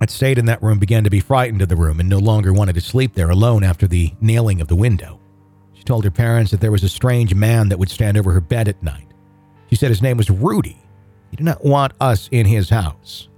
that 0.00 0.08
stayed 0.08 0.38
in 0.38 0.46
that 0.46 0.62
room 0.62 0.78
began 0.78 1.04
to 1.04 1.10
be 1.10 1.20
frightened 1.20 1.60
of 1.60 1.68
the 1.68 1.76
room 1.76 2.00
and 2.00 2.08
no 2.08 2.16
longer 2.16 2.50
wanted 2.54 2.76
to 2.76 2.80
sleep 2.80 3.12
there 3.12 3.28
alone 3.28 3.62
after 3.62 3.86
the 3.86 4.14
nailing 4.22 4.62
of 4.62 4.68
the 4.68 4.76
window. 4.76 5.20
She 5.74 5.84
told 5.84 6.04
her 6.04 6.10
parents 6.10 6.50
that 6.50 6.62
there 6.62 6.72
was 6.72 6.82
a 6.82 6.88
strange 6.88 7.34
man 7.34 7.68
that 7.68 7.78
would 7.78 7.90
stand 7.90 8.16
over 8.16 8.32
her 8.32 8.40
bed 8.40 8.68
at 8.68 8.82
night. 8.82 9.08
She 9.68 9.76
said 9.76 9.90
his 9.90 10.00
name 10.00 10.16
was 10.16 10.30
Rudy. 10.30 10.78
He 11.30 11.36
did 11.36 11.44
not 11.44 11.62
want 11.62 11.92
us 12.00 12.30
in 12.32 12.46
his 12.46 12.70
house. 12.70 13.28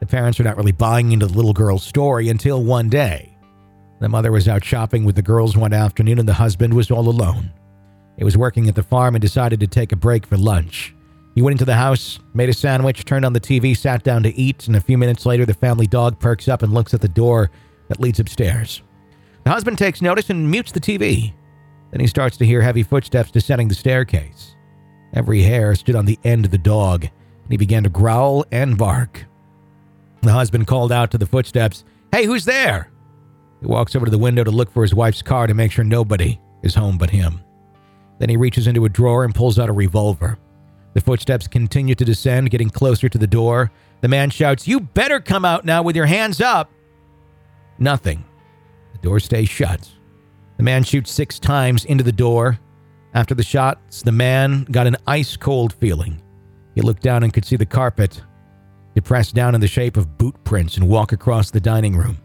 The 0.00 0.06
parents 0.06 0.38
were 0.38 0.44
not 0.44 0.58
really 0.58 0.72
buying 0.72 1.12
into 1.12 1.26
the 1.26 1.32
little 1.32 1.54
girl's 1.54 1.84
story 1.84 2.28
until 2.28 2.62
one 2.62 2.90
day. 2.90 3.37
The 4.00 4.08
mother 4.08 4.30
was 4.30 4.48
out 4.48 4.64
shopping 4.64 5.04
with 5.04 5.16
the 5.16 5.22
girls 5.22 5.56
one 5.56 5.72
afternoon 5.72 6.18
and 6.18 6.28
the 6.28 6.34
husband 6.34 6.74
was 6.74 6.90
all 6.90 7.08
alone. 7.08 7.52
He 8.16 8.24
was 8.24 8.36
working 8.36 8.68
at 8.68 8.74
the 8.74 8.82
farm 8.82 9.14
and 9.14 9.22
decided 9.22 9.60
to 9.60 9.66
take 9.66 9.92
a 9.92 9.96
break 9.96 10.26
for 10.26 10.36
lunch. 10.36 10.94
He 11.34 11.42
went 11.42 11.52
into 11.52 11.64
the 11.64 11.76
house, 11.76 12.18
made 12.34 12.48
a 12.48 12.52
sandwich, 12.52 13.04
turned 13.04 13.24
on 13.24 13.32
the 13.32 13.40
TV, 13.40 13.76
sat 13.76 14.02
down 14.02 14.24
to 14.24 14.34
eat, 14.34 14.66
and 14.66 14.74
a 14.74 14.80
few 14.80 14.98
minutes 14.98 15.24
later, 15.24 15.46
the 15.46 15.54
family 15.54 15.86
dog 15.86 16.18
perks 16.18 16.48
up 16.48 16.62
and 16.62 16.74
looks 16.74 16.94
at 16.94 17.00
the 17.00 17.08
door 17.08 17.50
that 17.88 18.00
leads 18.00 18.18
upstairs. 18.18 18.82
The 19.44 19.50
husband 19.50 19.78
takes 19.78 20.02
notice 20.02 20.30
and 20.30 20.50
mutes 20.50 20.72
the 20.72 20.80
TV. 20.80 21.32
Then 21.92 22.00
he 22.00 22.06
starts 22.06 22.36
to 22.38 22.46
hear 22.46 22.60
heavy 22.60 22.82
footsteps 22.82 23.30
descending 23.30 23.68
the 23.68 23.74
staircase. 23.74 24.56
Every 25.14 25.42
hair 25.42 25.74
stood 25.74 25.94
on 25.94 26.06
the 26.06 26.18
end 26.24 26.44
of 26.44 26.50
the 26.50 26.58
dog, 26.58 27.04
and 27.04 27.50
he 27.50 27.56
began 27.56 27.84
to 27.84 27.88
growl 27.88 28.44
and 28.50 28.76
bark. 28.76 29.24
The 30.22 30.32
husband 30.32 30.66
called 30.66 30.90
out 30.90 31.12
to 31.12 31.18
the 31.18 31.26
footsteps, 31.26 31.84
Hey, 32.12 32.24
who's 32.24 32.44
there? 32.44 32.90
He 33.60 33.66
walks 33.66 33.96
over 33.96 34.04
to 34.04 34.10
the 34.10 34.18
window 34.18 34.44
to 34.44 34.50
look 34.50 34.70
for 34.70 34.82
his 34.82 34.94
wife's 34.94 35.22
car 35.22 35.46
to 35.46 35.54
make 35.54 35.72
sure 35.72 35.84
nobody 35.84 36.40
is 36.62 36.74
home 36.74 36.98
but 36.98 37.10
him. 37.10 37.42
Then 38.18 38.28
he 38.28 38.36
reaches 38.36 38.66
into 38.66 38.84
a 38.84 38.88
drawer 38.88 39.24
and 39.24 39.34
pulls 39.34 39.58
out 39.58 39.68
a 39.68 39.72
revolver. 39.72 40.38
The 40.94 41.00
footsteps 41.00 41.46
continue 41.46 41.94
to 41.94 42.04
descend, 42.04 42.50
getting 42.50 42.70
closer 42.70 43.08
to 43.08 43.18
the 43.18 43.26
door. 43.26 43.70
The 44.00 44.08
man 44.08 44.30
shouts, 44.30 44.66
You 44.66 44.80
better 44.80 45.20
come 45.20 45.44
out 45.44 45.64
now 45.64 45.82
with 45.82 45.96
your 45.96 46.06
hands 46.06 46.40
up. 46.40 46.70
Nothing. 47.78 48.24
The 48.92 48.98
door 48.98 49.20
stays 49.20 49.48
shut. 49.48 49.88
The 50.56 50.64
man 50.64 50.82
shoots 50.82 51.12
six 51.12 51.38
times 51.38 51.84
into 51.84 52.02
the 52.02 52.12
door. 52.12 52.58
After 53.14 53.34
the 53.34 53.44
shots, 53.44 54.02
the 54.02 54.12
man 54.12 54.64
got 54.70 54.86
an 54.86 54.96
ice 55.06 55.36
cold 55.36 55.72
feeling. 55.74 56.20
He 56.74 56.80
looked 56.80 57.02
down 57.02 57.22
and 57.22 57.32
could 57.32 57.44
see 57.44 57.56
the 57.56 57.66
carpet 57.66 58.22
depressed 58.94 59.34
down 59.34 59.54
in 59.54 59.60
the 59.60 59.68
shape 59.68 59.96
of 59.96 60.18
boot 60.18 60.34
prints 60.42 60.76
and 60.76 60.88
walk 60.88 61.12
across 61.12 61.50
the 61.50 61.60
dining 61.60 61.96
room. 61.96 62.18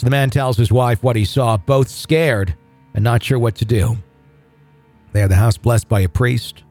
So 0.00 0.06
the 0.06 0.12
man 0.12 0.30
tells 0.30 0.56
his 0.56 0.72
wife 0.72 1.02
what 1.02 1.14
he 1.14 1.26
saw, 1.26 1.58
both 1.58 1.90
scared 1.90 2.56
and 2.94 3.04
not 3.04 3.22
sure 3.22 3.38
what 3.38 3.54
to 3.56 3.66
do. 3.66 3.98
They 5.12 5.20
have 5.20 5.28
the 5.28 5.36
house 5.36 5.58
blessed 5.58 5.90
by 5.90 6.00
a 6.00 6.08
priest. 6.08 6.64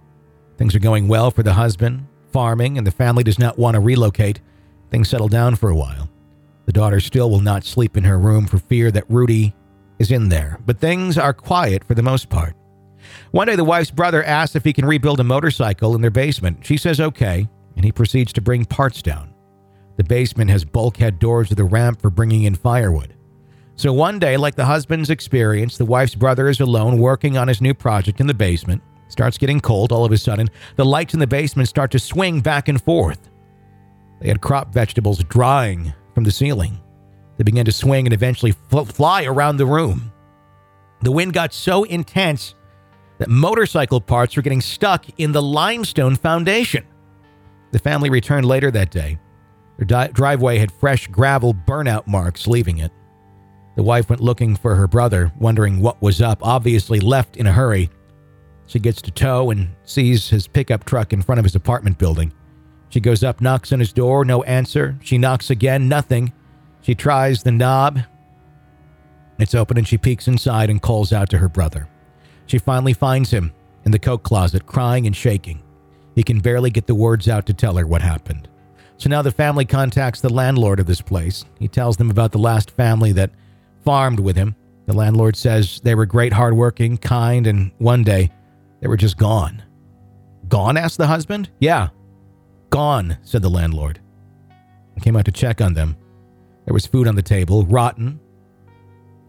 Things 0.58 0.74
are 0.74 0.80
going 0.80 1.08
well 1.08 1.30
for 1.30 1.44
the 1.44 1.54
husband, 1.54 2.08
farming, 2.32 2.80
and 2.80 2.88
the 2.88 2.92
family 2.92 3.24
does 3.24 3.38
not 3.38 3.60
want 3.60 3.76
to 3.76 3.82
relocate. 3.82 4.42
Things 4.90 5.10
settle 5.10 5.28
down 5.28 5.58
for 5.58 5.70
a 5.70 5.76
while. 5.76 6.10
The 6.66 6.74
daughter 6.74 7.00
still 7.00 7.30
will 7.30 7.40
not 7.40 7.66
sleep 7.66 7.96
in 7.96 8.04
her 8.04 8.18
room 8.18 8.48
for 8.48 8.58
fear 8.58 8.90
that 8.90 9.08
Rudy 9.08 9.54
is 10.00 10.10
in 10.10 10.30
there, 10.30 10.58
but 10.66 10.80
things 10.80 11.16
are 11.16 11.32
quiet 11.32 11.84
for 11.84 11.94
the 11.94 12.02
most 12.02 12.30
part. 12.30 12.56
One 13.30 13.46
day, 13.46 13.56
the 13.56 13.64
wife's 13.64 13.92
brother 13.92 14.24
asks 14.24 14.56
if 14.56 14.64
he 14.64 14.74
can 14.74 14.86
rebuild 14.86 15.20
a 15.20 15.24
motorcycle 15.24 15.94
in 15.94 16.02
their 16.02 16.10
basement. 16.10 16.66
She 16.66 16.78
says 16.78 17.00
okay, 17.00 17.48
and 17.76 17.86
he 17.86 17.92
proceeds 17.92 18.34
to 18.34 18.42
bring 18.42 18.66
parts 18.66 19.04
down. 19.04 19.36
The 19.98 20.04
basement 20.04 20.50
has 20.50 20.66
bulkhead 20.66 21.20
doors 21.20 21.50
with 21.50 21.60
a 21.60 21.64
ramp 21.64 22.02
for 22.02 22.10
bringing 22.10 22.46
in 22.46 22.56
firewood. 22.56 23.14
So 23.80 23.94
one 23.94 24.20
day, 24.20 24.36
like 24.36 24.56
the 24.56 24.66
husband's 24.66 25.10
experience, 25.10 25.78
the 25.78 25.86
wife's 25.86 26.14
brother 26.14 26.50
is 26.50 26.60
alone 26.60 26.98
working 26.98 27.38
on 27.38 27.48
his 27.48 27.62
new 27.62 27.74
project 27.74 28.20
in 28.20 28.28
the 28.28 28.34
basement. 28.34 28.82
Starts 29.08 29.38
getting 29.38 29.62
cold 29.62 29.94
all 29.94 30.04
of 30.04 30.12
a 30.12 30.18
sudden. 30.18 30.50
The 30.76 30.84
lights 30.84 31.14
in 31.14 31.22
the 31.22 31.28
basement 31.28 31.70
start 31.70 31.90
to 31.92 32.00
swing 32.00 32.42
back 32.42 32.68
and 32.68 32.84
forth. 32.84 33.30
They 34.20 34.28
had 34.28 34.42
crop 34.42 34.74
vegetables 34.74 35.24
drying 35.24 35.94
from 36.14 36.26
the 36.26 36.32
ceiling. 36.32 36.78
They 37.38 37.46
began 37.46 37.64
to 37.64 37.72
swing 37.72 38.06
and 38.06 38.12
eventually 38.12 38.52
fl- 38.52 38.82
fly 38.82 39.24
around 39.24 39.56
the 39.56 39.66
room. 39.66 40.12
The 41.02 41.14
wind 41.14 41.32
got 41.32 41.54
so 41.54 41.86
intense 41.86 42.56
that 43.18 43.30
motorcycle 43.30 44.02
parts 44.02 44.36
were 44.36 44.42
getting 44.42 44.60
stuck 44.60 45.06
in 45.18 45.32
the 45.32 45.42
limestone 45.42 46.18
foundation. 46.18 46.86
The 47.72 47.80
family 47.80 48.10
returned 48.10 48.46
later 48.46 48.72
that 48.72 48.92
day. 48.92 49.20
Their 49.78 49.86
di- 49.86 50.10
driveway 50.10 50.58
had 50.58 50.70
fresh 50.70 51.08
gravel 51.08 51.54
burnout 51.54 52.08
marks 52.08 52.46
leaving 52.46 52.80
it. 52.80 52.92
The 53.80 53.84
wife 53.84 54.10
went 54.10 54.22
looking 54.22 54.58
for 54.58 54.76
her 54.76 54.88
brother, 54.88 55.32
wondering 55.40 55.80
what 55.80 56.02
was 56.02 56.22
up, 56.22 56.46
obviously 56.46 57.00
left 57.00 57.38
in 57.38 57.48
a 57.48 57.54
hurry. 57.54 57.90
She 58.68 58.78
gets 58.78 59.02
to 59.04 59.10
tow 59.10 59.52
and 59.52 59.70
sees 59.86 60.28
his 60.28 60.50
pickup 60.50 60.84
truck 60.84 61.14
in 61.14 61.22
front 61.22 61.40
of 61.40 61.46
his 61.46 61.56
apartment 61.56 61.98
building. 61.98 62.34
She 62.90 63.00
goes 63.00 63.24
up, 63.24 63.40
knocks 63.40 63.72
on 63.72 63.80
his 63.80 63.94
door, 63.94 64.26
no 64.26 64.44
answer. 64.44 65.00
She 65.02 65.18
knocks 65.18 65.50
again, 65.50 65.88
nothing. 65.88 66.34
She 66.82 66.94
tries 66.94 67.42
the 67.42 67.54
knob. 67.54 68.02
It's 69.40 69.56
open 69.56 69.78
and 69.78 69.88
she 69.88 69.98
peeks 69.98 70.28
inside 70.28 70.70
and 70.70 70.82
calls 70.82 71.14
out 71.14 71.30
to 71.30 71.38
her 71.38 71.48
brother. 71.48 71.88
She 72.48 72.58
finally 72.58 72.92
finds 72.92 73.32
him 73.32 73.54
in 73.86 73.94
the 73.94 73.98
coat 73.98 74.24
closet, 74.24 74.66
crying 74.66 75.08
and 75.08 75.16
shaking. 75.16 75.64
He 76.16 76.24
can 76.24 76.42
barely 76.42 76.70
get 76.70 76.86
the 76.86 76.96
words 76.96 77.30
out 77.30 77.46
to 77.46 77.54
tell 77.54 77.78
her 77.78 77.88
what 77.88 78.02
happened. 78.02 78.50
So 78.98 79.10
now 79.10 79.22
the 79.22 79.32
family 79.32 79.64
contacts 79.64 80.20
the 80.20 80.34
landlord 80.34 80.82
of 80.82 80.86
this 80.86 81.00
place. 81.00 81.46
He 81.60 81.70
tells 81.70 81.96
them 81.96 82.12
about 82.12 82.34
the 82.34 82.40
last 82.40 82.72
family 82.72 83.14
that 83.14 83.32
farmed 83.84 84.20
with 84.20 84.36
him. 84.36 84.56
The 84.86 84.94
landlord 84.94 85.36
says 85.36 85.80
they 85.84 85.96
were 85.96 86.06
great, 86.06 86.34
hardworking, 86.34 86.98
kind, 86.98 87.48
and 87.48 87.72
one 87.78 88.04
day 88.04 88.32
they 88.82 88.88
were 88.88 88.98
just 88.98 89.18
gone. 89.18 89.62
Gone? 90.48 90.78
asked 90.78 90.98
the 90.98 91.08
husband. 91.08 91.50
Yeah, 91.60 91.90
gone, 92.70 93.18
said 93.22 93.42
the 93.42 93.50
landlord. 93.50 94.00
I 94.98 95.00
came 95.00 95.16
out 95.16 95.26
to 95.26 95.32
check 95.32 95.62
on 95.62 95.74
them. 95.74 95.96
There 96.66 96.74
was 96.74 96.86
food 96.86 97.08
on 97.08 97.16
the 97.16 97.22
table, 97.22 97.66
rotten. 97.66 98.20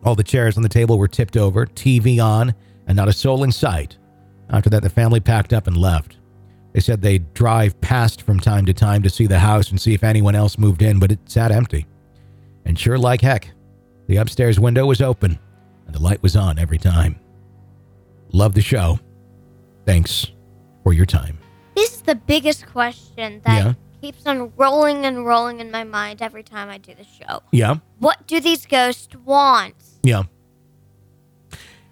All 0.05 0.15
the 0.15 0.25
chairs 0.25 0.57
on 0.57 0.63
the 0.63 0.69
table 0.69 0.99
were 0.99 1.09
tipped 1.09 1.37
over, 1.37 1.67
TV 1.67 2.23
on, 2.23 2.55
and 2.87 2.97
not 2.97 3.09
a 3.09 3.13
soul 3.13 3.45
in 3.45 3.53
sight. 3.53 3.99
After 4.51 4.71
that, 4.71 4.83
the 4.83 4.91
family 4.91 5.21
packed 5.21 5.53
up 5.53 5.67
and 5.67 5.77
left. 5.77 6.17
They 6.73 6.81
said 6.81 7.03
they'd 7.03 7.33
drive 7.35 7.81
past 7.81 8.23
from 8.23 8.41
time 8.41 8.65
to 8.67 8.73
time 8.73 9.03
to 9.03 9.11
see 9.11 9.27
the 9.27 9.39
house 9.39 9.71
and 9.71 9.81
see 9.81 9.95
if 9.95 10.05
anyone 10.05 10.35
else 10.35 10.59
moved 10.59 10.83
in, 10.83 10.99
but 10.99 11.13
it 11.13 11.19
sat 11.27 11.53
empty. 11.53 11.87
And 12.65 12.79
sure 12.79 12.99
like 12.99 13.21
heck, 13.21 13.51
the 14.11 14.17
upstairs 14.17 14.59
window 14.59 14.87
was 14.87 15.01
open 15.01 15.39
and 15.87 15.95
the 15.95 16.03
light 16.03 16.21
was 16.21 16.35
on 16.35 16.59
every 16.59 16.79
time. 16.79 17.15
Love 18.33 18.55
the 18.55 18.61
show. 18.61 18.99
Thanks 19.87 20.27
for 20.83 20.93
your 20.93 21.07
time. 21.07 21.39
This 21.77 21.95
is 21.95 22.03
the 22.03 22.17
biggest 22.17 22.67
question 22.67 23.41
that 23.45 23.65
Yeah. 23.65 23.75
keeps 24.01 24.27
on 24.27 24.53
rolling 24.57 25.07
and 25.07 25.25
rolling 25.25 25.61
in 25.61 25.71
my 25.71 25.85
mind 25.85 26.23
every 26.23 26.43
time 26.43 26.69
I 26.69 26.77
do 26.79 26.93
the 26.93 27.05
show. 27.05 27.45
Yeah. 27.53 27.77
What 28.01 28.27
do 28.27 28.41
these 28.41 28.67
ghosts 28.67 29.15
want? 29.25 29.77
Yeah. 30.03 30.25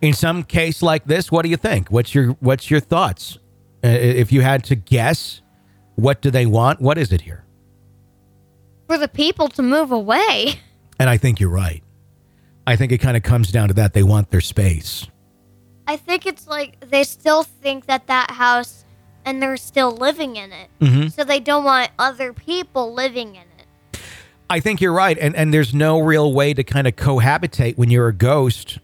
In 0.01 0.13
some 0.13 0.43
case 0.43 0.83
like 0.83 1.05
this, 1.05 1.31
what 1.31 1.43
do 1.45 1.49
you 1.51 1.57
think? 1.57 1.89
What's 1.89 2.17
your 2.17 2.33
what's 2.41 2.69
your 2.69 2.81
thoughts? 2.81 3.39
Uh, 3.85 3.89
if 3.91 4.33
you 4.33 4.41
had 4.41 4.65
to 4.65 4.75
guess, 4.75 5.41
what 5.95 6.21
do 6.21 6.33
they 6.33 6.47
want? 6.47 6.81
What 6.81 6.99
is 6.99 7.13
it 7.13 7.21
here? 7.21 7.45
For 8.89 8.99
the 8.99 9.07
people 9.07 9.47
to 9.51 9.63
move 9.63 9.93
away. 9.93 10.59
And 10.99 11.09
I 11.09 11.17
think 11.17 11.39
you're 11.39 11.49
right. 11.49 11.85
I 12.69 12.77
think 12.77 12.93
it 12.93 12.99
kind 12.99 13.17
of 13.17 13.23
comes 13.23 13.51
down 13.51 13.69
to 13.69 13.75
that 13.75 13.95
they 13.95 14.03
want 14.03 14.31
their 14.31 14.43
space. 14.43 15.07
I 15.87 15.97
think 15.97 16.27
it's 16.27 16.47
like 16.47 16.79
they 16.81 17.03
still 17.03 17.43
think 17.43 17.87
that 17.87 18.09
that 18.09 18.33
house 18.33 18.85
and 19.25 19.43
they're 19.43 19.57
still 19.57 19.91
living 19.91 20.37
in 20.37 20.53
it. 20.53 20.69
Mm-hmm. 20.79 21.09
So 21.09 21.25
they 21.25 21.41
don't 21.41 21.65
want 21.65 21.91
other 21.99 22.35
people 22.35 22.93
living 22.93 23.37
in 23.37 23.43
it. 23.59 24.01
I 24.51 24.61
think 24.61 24.83
you're 24.83 24.93
right, 24.93 25.17
and 25.19 25.35
and 25.35 25.53
there's 25.53 25.73
no 25.73 25.99
real 25.99 26.35
way 26.35 26.53
to 26.53 26.63
kind 26.63 26.87
of 26.87 26.95
cohabitate 26.95 27.79
when 27.79 27.91
you're 27.91 28.09
a 28.09 28.13
ghost 28.13 28.79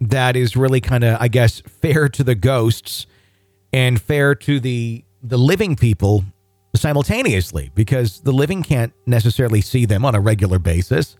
that 0.00 0.34
is 0.34 0.56
really 0.56 0.80
kind 0.80 1.04
of, 1.04 1.18
I 1.20 1.28
guess, 1.28 1.60
fair 1.60 2.08
to 2.08 2.24
the 2.24 2.34
ghosts 2.34 3.06
and 3.70 4.00
fair 4.00 4.34
to 4.34 4.58
the 4.60 5.04
the 5.22 5.36
living 5.36 5.76
people 5.76 6.24
simultaneously, 6.74 7.70
because 7.74 8.20
the 8.20 8.32
living 8.32 8.62
can't 8.62 8.94
necessarily 9.04 9.60
see 9.60 9.84
them 9.84 10.06
on 10.06 10.14
a 10.14 10.20
regular 10.20 10.58
basis. 10.58 11.18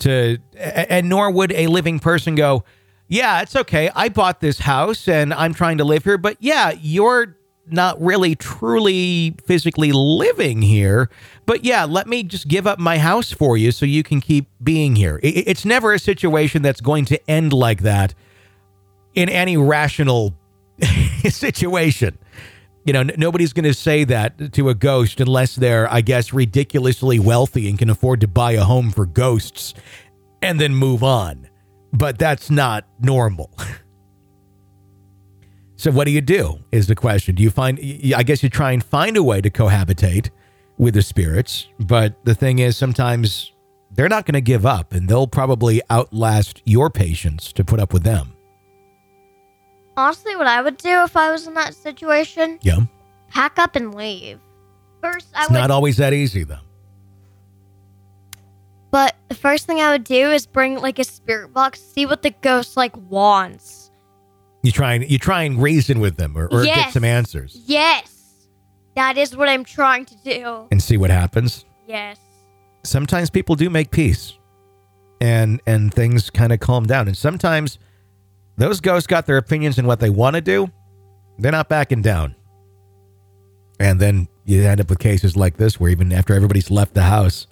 To 0.00 0.38
and 0.56 1.08
nor 1.08 1.30
would 1.30 1.52
a 1.52 1.66
living 1.66 1.98
person 1.98 2.34
go, 2.34 2.64
yeah, 3.08 3.40
it's 3.42 3.56
okay. 3.56 3.90
I 3.94 4.08
bought 4.08 4.40
this 4.40 4.60
house 4.60 5.08
and 5.08 5.32
I'm 5.34 5.54
trying 5.54 5.78
to 5.78 5.84
live 5.84 6.04
here, 6.04 6.18
but 6.18 6.36
yeah, 6.40 6.72
you're 6.80 7.36
not 7.70 8.00
really 8.00 8.34
truly 8.34 9.34
physically 9.44 9.92
living 9.92 10.62
here, 10.62 11.10
but 11.46 11.64
yeah, 11.64 11.84
let 11.84 12.06
me 12.06 12.22
just 12.22 12.48
give 12.48 12.66
up 12.66 12.78
my 12.78 12.98
house 12.98 13.32
for 13.32 13.56
you 13.56 13.72
so 13.72 13.86
you 13.86 14.02
can 14.02 14.20
keep 14.20 14.48
being 14.62 14.96
here. 14.96 15.20
It's 15.22 15.64
never 15.64 15.92
a 15.92 15.98
situation 15.98 16.62
that's 16.62 16.80
going 16.80 17.04
to 17.06 17.30
end 17.30 17.52
like 17.52 17.82
that 17.82 18.14
in 19.14 19.28
any 19.28 19.56
rational 19.56 20.34
situation. 21.28 22.18
You 22.88 22.94
know, 22.94 23.00
n- 23.00 23.12
nobody's 23.18 23.52
going 23.52 23.66
to 23.66 23.74
say 23.74 24.04
that 24.04 24.54
to 24.54 24.70
a 24.70 24.74
ghost 24.74 25.20
unless 25.20 25.56
they're, 25.56 25.92
I 25.92 26.00
guess, 26.00 26.32
ridiculously 26.32 27.18
wealthy 27.18 27.68
and 27.68 27.78
can 27.78 27.90
afford 27.90 28.22
to 28.22 28.28
buy 28.28 28.52
a 28.52 28.64
home 28.64 28.90
for 28.92 29.04
ghosts 29.04 29.74
and 30.40 30.58
then 30.58 30.74
move 30.74 31.04
on. 31.04 31.50
But 31.92 32.18
that's 32.18 32.50
not 32.50 32.86
normal. 32.98 33.50
So 35.80 35.92
what 35.92 36.06
do 36.06 36.10
you 36.10 36.20
do? 36.20 36.58
Is 36.72 36.88
the 36.88 36.96
question. 36.96 37.36
Do 37.36 37.42
you 37.44 37.50
find? 37.50 37.78
I 38.12 38.24
guess 38.24 38.42
you 38.42 38.48
try 38.48 38.72
and 38.72 38.82
find 38.82 39.16
a 39.16 39.22
way 39.22 39.40
to 39.40 39.48
cohabitate 39.48 40.30
with 40.76 40.94
the 40.94 41.02
spirits, 41.02 41.68
but 41.78 42.18
the 42.24 42.34
thing 42.34 42.58
is, 42.58 42.76
sometimes 42.76 43.52
they're 43.92 44.08
not 44.08 44.26
going 44.26 44.34
to 44.34 44.40
give 44.40 44.66
up, 44.66 44.92
and 44.92 45.08
they'll 45.08 45.28
probably 45.28 45.80
outlast 45.88 46.62
your 46.64 46.90
patience 46.90 47.52
to 47.52 47.62
put 47.62 47.78
up 47.78 47.92
with 47.92 48.02
them. 48.02 48.34
Honestly, 49.98 50.36
what 50.36 50.46
I 50.46 50.62
would 50.62 50.76
do 50.76 51.02
if 51.02 51.16
I 51.16 51.32
was 51.32 51.48
in 51.48 51.54
that 51.54 51.74
situation, 51.74 52.58
Yeah, 52.62 52.78
pack 53.30 53.58
up 53.58 53.74
and 53.74 53.92
leave. 53.94 54.38
First, 55.02 55.26
I 55.34 55.42
it's 55.42 55.50
would, 55.50 55.58
not 55.58 55.70
always 55.72 55.96
that 55.96 56.12
easy, 56.12 56.44
though. 56.44 56.60
but 58.90 59.16
the 59.28 59.34
first 59.34 59.66
thing 59.66 59.80
I 59.80 59.90
would 59.90 60.04
do 60.04 60.30
is 60.30 60.46
bring 60.46 60.78
like 60.80 60.98
a 61.00 61.04
spirit 61.04 61.52
box, 61.52 61.80
see 61.80 62.06
what 62.06 62.22
the 62.22 62.30
ghost 62.30 62.76
like 62.76 62.96
wants. 63.10 63.90
You 64.62 64.70
try 64.72 64.94
and 64.94 65.10
you 65.10 65.18
try 65.18 65.42
and 65.42 65.60
reason 65.62 65.98
with 66.00 66.16
them, 66.16 66.36
or, 66.38 66.46
or 66.52 66.64
get 66.64 66.92
some 66.92 67.04
answers, 67.04 67.60
Yes, 67.66 68.46
that 68.94 69.18
is 69.18 69.36
what 69.36 69.48
I'm 69.48 69.64
trying 69.64 70.04
to 70.06 70.16
do. 70.24 70.68
and 70.70 70.82
see 70.82 70.96
what 70.96 71.10
happens. 71.10 71.64
Yes. 71.86 72.18
sometimes 72.84 73.30
people 73.30 73.56
do 73.56 73.68
make 73.70 73.90
peace 73.90 74.34
and 75.20 75.60
and 75.66 75.92
things 75.92 76.30
kind 76.30 76.52
of 76.52 76.60
calm 76.60 76.84
down 76.86 77.08
and 77.08 77.16
sometimes 77.16 77.78
those 78.58 78.80
ghosts 78.80 79.06
got 79.06 79.24
their 79.24 79.38
opinions 79.38 79.78
and 79.78 79.86
what 79.86 80.00
they 80.00 80.10
want 80.10 80.34
to 80.34 80.42
do 80.42 80.70
they're 81.38 81.52
not 81.52 81.68
backing 81.68 82.02
down. 82.02 82.34
And 83.78 84.00
then 84.00 84.26
you 84.44 84.64
end 84.64 84.80
up 84.80 84.90
with 84.90 84.98
cases 84.98 85.36
like 85.36 85.56
this 85.56 85.78
where 85.78 85.90
even 85.90 86.12
after 86.12 86.34
everybody's 86.34 86.68
left 86.70 86.94
the 86.94 87.02
house 87.02 87.46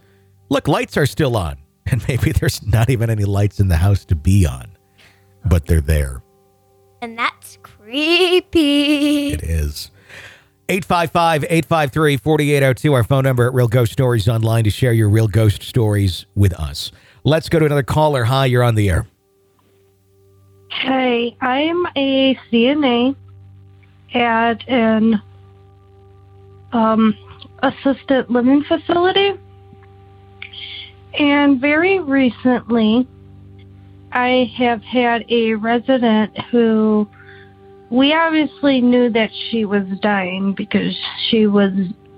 look 0.48 0.66
lights 0.68 0.96
are 0.96 1.06
still 1.06 1.36
on. 1.36 1.58
And 1.88 2.02
maybe 2.08 2.32
there's 2.32 2.66
not 2.66 2.90
even 2.90 3.10
any 3.10 3.24
lights 3.24 3.60
in 3.60 3.68
the 3.68 3.76
house 3.76 4.04
to 4.06 4.16
be 4.16 4.44
on 4.44 4.76
but 5.44 5.66
they're 5.66 5.80
there. 5.80 6.20
And 7.00 7.16
that's 7.16 7.58
creepy. 7.62 9.32
it 9.32 9.44
is. 9.44 9.92
855-853-4802 10.68 12.92
our 12.92 13.04
phone 13.04 13.22
number 13.22 13.46
at 13.46 13.54
real 13.54 13.68
ghost 13.68 13.92
stories 13.92 14.26
online 14.26 14.64
to 14.64 14.70
share 14.70 14.92
your 14.92 15.08
real 15.08 15.28
ghost 15.28 15.62
stories 15.62 16.26
with 16.34 16.54
us. 16.54 16.90
Let's 17.22 17.48
go 17.48 17.60
to 17.60 17.66
another 17.66 17.84
caller. 17.84 18.24
Hi 18.24 18.46
you're 18.46 18.64
on 18.64 18.74
the 18.74 18.90
air 18.90 19.06
Hey, 20.82 21.34
I'm 21.40 21.86
a 21.96 22.38
CNA 22.52 23.16
at 24.14 24.68
an 24.68 25.22
um, 26.72 27.14
assisted 27.62 28.28
living 28.28 28.62
facility. 28.68 29.40
And 31.18 31.60
very 31.60 31.98
recently, 31.98 33.08
I 34.12 34.52
have 34.58 34.82
had 34.82 35.24
a 35.30 35.54
resident 35.54 36.36
who 36.50 37.08
we 37.90 38.12
obviously 38.12 38.82
knew 38.82 39.10
that 39.10 39.30
she 39.50 39.64
was 39.64 39.84
dying 40.02 40.52
because 40.54 40.94
she 41.30 41.46
was 41.46 41.72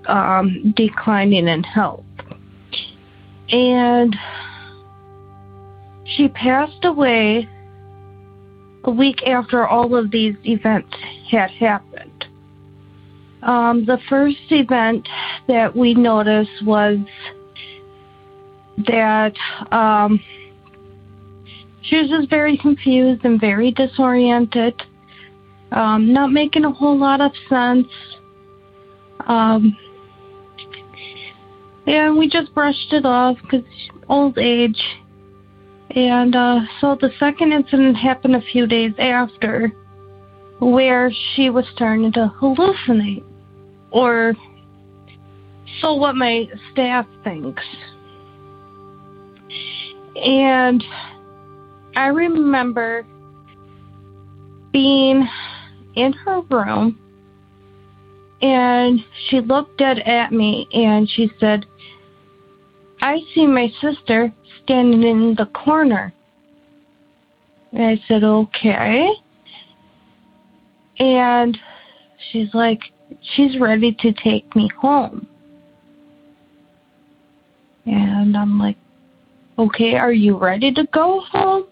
um, 0.07 0.73
declining 0.75 1.47
in 1.47 1.63
health. 1.63 2.03
And 3.49 4.15
she 6.03 6.27
passed 6.27 6.83
away 6.83 7.47
a 8.83 8.91
week 8.91 9.21
after 9.27 9.67
all 9.67 9.95
of 9.95 10.11
these 10.11 10.35
events 10.43 10.95
had 11.29 11.51
happened. 11.51 12.25
Um, 13.43 13.85
the 13.85 13.97
first 14.09 14.37
event 14.49 15.07
that 15.47 15.75
we 15.75 15.93
noticed 15.93 16.65
was 16.65 16.97
that 18.87 19.33
um, 19.71 20.19
she 21.81 21.97
was 21.97 22.09
just 22.09 22.29
very 22.29 22.57
confused 22.57 23.23
and 23.23 23.39
very 23.39 23.71
disoriented, 23.71 24.81
um, 25.71 26.11
not 26.11 26.31
making 26.31 26.65
a 26.65 26.71
whole 26.71 26.97
lot 26.97 27.21
of 27.21 27.31
sense. 27.47 27.87
Um, 29.25 29.77
and 31.87 32.17
we 32.17 32.29
just 32.29 32.53
brushed 32.53 32.91
it 32.91 33.05
off 33.05 33.37
because 33.41 33.65
old 34.09 34.37
age. 34.37 34.81
And 35.95 36.35
uh, 36.35 36.59
so 36.79 36.97
the 36.99 37.09
second 37.19 37.51
incident 37.51 37.97
happened 37.97 38.35
a 38.35 38.41
few 38.41 38.67
days 38.67 38.93
after, 38.99 39.71
where 40.59 41.11
she 41.33 41.49
was 41.49 41.65
starting 41.73 42.11
to 42.11 42.33
hallucinate, 42.39 43.23
or 43.91 44.35
so 45.81 45.93
what 45.95 46.15
my 46.15 46.47
staff 46.71 47.07
thinks. 47.23 47.63
And 50.15 50.83
I 51.95 52.07
remember 52.07 53.05
being 54.71 55.27
in 55.95 56.13
her 56.13 56.41
room, 56.41 56.99
and 58.41 59.03
she 59.27 59.41
looked 59.41 59.77
dead 59.79 59.99
at 59.99 60.31
me 60.31 60.67
and 60.71 61.09
she 61.09 61.31
said, 61.39 61.65
I 63.01 63.19
see 63.33 63.47
my 63.47 63.71
sister 63.81 64.33
standing 64.69 65.01
in 65.01 65.33
the 65.35 65.47
corner. 65.47 66.13
And 67.71 67.83
I 67.83 68.01
said, 68.07 68.23
okay. 68.23 69.09
And 70.99 71.57
she's 72.31 72.53
like, 72.53 72.81
she's 73.33 73.59
ready 73.59 73.93
to 73.99 74.13
take 74.13 74.55
me 74.55 74.69
home. 74.79 75.27
And 77.87 78.37
I'm 78.37 78.59
like, 78.59 78.77
okay, 79.57 79.95
are 79.95 80.13
you 80.13 80.37
ready 80.37 80.71
to 80.71 80.85
go 80.93 81.21
home? 81.31 81.65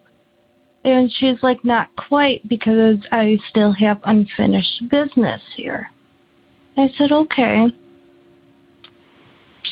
And 0.84 1.12
she's 1.20 1.38
like, 1.44 1.64
not 1.64 1.90
quite 1.98 2.48
because 2.50 2.98
I 3.12 3.38
still 3.50 3.74
have 3.74 4.00
unfinished 4.06 4.90
business 4.90 5.42
here. 5.56 5.92
I 6.78 6.90
said, 6.98 7.12
okay. 7.12 7.68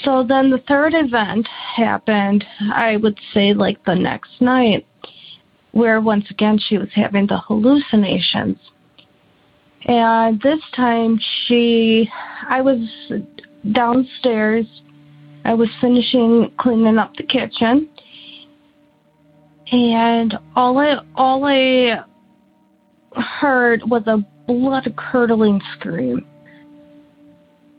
So 0.06 0.24
then 0.24 0.52
the 0.52 0.62
third 0.68 0.94
event 0.94 1.48
happened, 1.76 2.46
I 2.72 2.96
would 2.98 3.18
say 3.34 3.56
like 3.56 3.84
the 3.86 3.96
next 3.96 4.40
night, 4.40 4.86
where 5.72 6.00
once 6.00 6.26
again 6.30 6.60
she 6.60 6.78
was 6.78 6.90
having 6.94 7.26
the 7.26 7.40
hallucinations. 7.40 8.58
And 9.88 10.40
this 10.42 10.60
time 10.76 11.20
she, 11.48 12.08
I 12.48 12.62
was 12.62 12.78
downstairs, 13.72 14.68
I 15.44 15.56
was 15.56 15.70
finishing 15.82 16.52
cleaning 16.60 17.00
up 17.00 17.16
the 17.16 17.24
kitchen, 17.24 17.90
and 19.72 20.38
all 20.56 20.78
I, 20.78 20.98
all 21.16 21.46
I 21.46 22.04
heard 23.40 23.82
was 23.90 24.04
a 24.06 24.24
blood 24.46 24.94
curdling 24.98 25.62
scream 25.78 26.28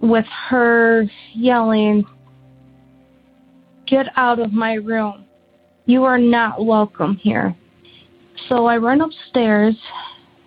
with 0.01 0.27
her 0.49 1.05
yelling, 1.35 2.05
Get 3.87 4.07
out 4.17 4.41
of 4.41 4.53
my 4.53 4.75
room. 4.75 5.25
You 5.87 6.05
are 6.05 6.19
not 6.19 6.65
welcome 6.65 7.17
here. 7.17 7.55
So 8.49 8.67
I 8.67 8.77
run 8.77 9.01
upstairs, 9.01 9.77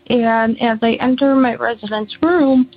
and 0.08 0.62
as 0.62 0.78
I 0.82 0.94
enter 1.02 1.36
my 1.36 1.56
resident's 1.56 2.16
room, 2.22 2.70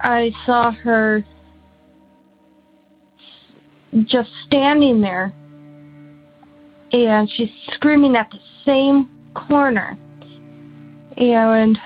I 0.00 0.30
saw 0.46 0.70
her 0.70 1.24
just 4.04 4.30
standing 4.46 5.00
there, 5.00 5.34
and 6.92 7.28
she's 7.36 7.50
screaming 7.74 8.16
at 8.16 8.30
the 8.30 8.38
same 8.64 9.10
corner. 9.34 9.98
And 11.16 11.78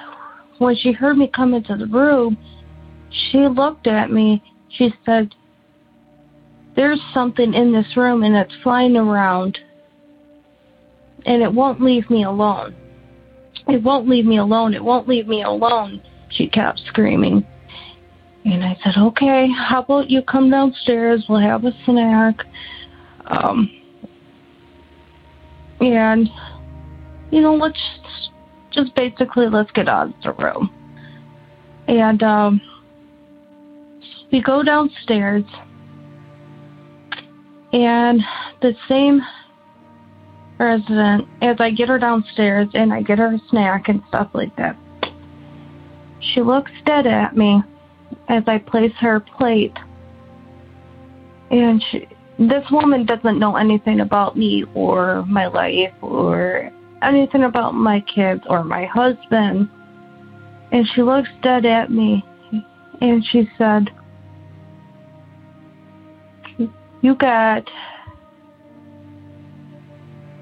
when 0.58 0.76
she 0.76 0.92
heard 0.92 1.16
me 1.16 1.30
come 1.34 1.54
into 1.54 1.76
the 1.76 1.86
room, 1.86 2.36
she 3.10 3.48
looked 3.48 3.86
at 3.86 4.10
me. 4.10 4.42
She 4.70 4.92
said, 5.04 5.34
There's 6.76 7.00
something 7.14 7.54
in 7.54 7.72
this 7.72 7.96
room 7.96 8.22
and 8.22 8.36
it's 8.36 8.54
flying 8.62 8.96
around. 8.96 9.58
And 11.24 11.42
it 11.42 11.52
won't 11.52 11.80
leave 11.80 12.08
me 12.10 12.24
alone. 12.24 12.76
It 13.68 13.82
won't 13.82 14.08
leave 14.08 14.26
me 14.26 14.38
alone. 14.38 14.74
It 14.74 14.84
won't 14.84 15.08
leave 15.08 15.26
me 15.26 15.42
alone. 15.42 16.02
She 16.30 16.48
kept 16.48 16.80
screaming. 16.86 17.44
And 18.44 18.62
I 18.62 18.76
said, 18.84 18.94
Okay, 18.96 19.48
how 19.50 19.82
about 19.82 20.08
you 20.08 20.22
come 20.22 20.50
downstairs? 20.50 21.24
We'll 21.28 21.40
have 21.40 21.64
a 21.64 21.72
snack. 21.84 22.36
Um, 23.26 23.70
and, 25.80 26.28
you 27.32 27.40
know, 27.40 27.54
let's 27.54 27.80
just 28.70 28.94
basically 28.94 29.48
let's 29.48 29.70
get 29.72 29.88
out 29.88 30.08
of 30.08 30.14
the 30.22 30.32
room. 30.32 30.70
And 31.88 32.22
um, 32.22 32.60
we 34.30 34.42
go 34.42 34.62
downstairs, 34.62 35.44
and 37.76 38.22
the 38.62 38.74
same 38.88 39.20
resident, 40.58 41.28
as 41.42 41.56
I 41.60 41.70
get 41.70 41.90
her 41.90 41.98
downstairs 41.98 42.68
and 42.72 42.90
I 42.90 43.02
get 43.02 43.18
her 43.18 43.34
a 43.34 43.40
snack 43.50 43.88
and 43.88 44.02
stuff 44.08 44.30
like 44.32 44.56
that, 44.56 44.78
she 46.20 46.40
looks 46.40 46.70
dead 46.86 47.06
at 47.06 47.36
me 47.36 47.62
as 48.28 48.44
I 48.46 48.58
place 48.58 48.94
her 49.00 49.20
plate. 49.20 49.76
And 51.50 51.84
she, 51.90 52.08
this 52.38 52.64
woman 52.70 53.04
doesn't 53.04 53.38
know 53.38 53.56
anything 53.56 54.00
about 54.00 54.38
me 54.38 54.64
or 54.74 55.26
my 55.26 55.46
life 55.46 55.92
or 56.00 56.70
anything 57.02 57.44
about 57.44 57.74
my 57.74 58.00
kids 58.00 58.40
or 58.48 58.64
my 58.64 58.86
husband. 58.86 59.68
And 60.72 60.86
she 60.94 61.02
looks 61.02 61.28
dead 61.42 61.66
at 61.66 61.90
me 61.90 62.24
and 63.02 63.22
she 63.22 63.50
said, 63.58 63.90
You 67.02 67.14
got 67.14 67.68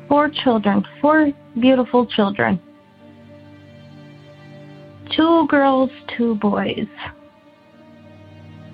four 0.08 0.30
children, 0.30 0.84
four 1.00 1.32
beautiful 1.60 2.06
children. 2.06 2.60
Two 5.16 5.46
girls, 5.48 5.90
two 6.16 6.36
boys. 6.36 6.86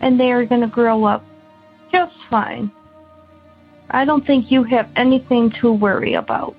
And 0.00 0.18
they 0.18 0.30
are 0.30 0.46
going 0.46 0.60
to 0.62 0.66
grow 0.66 1.04
up 1.04 1.24
just 1.92 2.14
fine. 2.30 2.70
I 3.90 4.04
don't 4.04 4.24
think 4.26 4.50
you 4.50 4.62
have 4.64 4.88
anything 4.96 5.52
to 5.60 5.72
worry 5.72 6.14
about. 6.14 6.54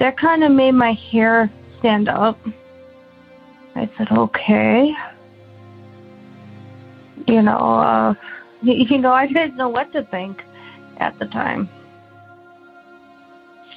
That 0.00 0.18
kind 0.18 0.42
of 0.42 0.50
made 0.50 0.72
my 0.72 0.92
hair 0.92 1.50
stand 1.78 2.08
up. 2.08 2.38
I 3.76 3.88
said, 3.96 4.08
okay. 4.10 4.92
You 7.28 7.42
know, 7.42 7.56
uh, 7.56 8.14
you 8.62 8.98
know, 8.98 9.12
I 9.12 9.26
didn't 9.26 9.56
know 9.56 9.68
what 9.68 9.92
to 9.92 10.04
think 10.04 10.42
at 10.98 11.18
the 11.18 11.26
time. 11.26 11.68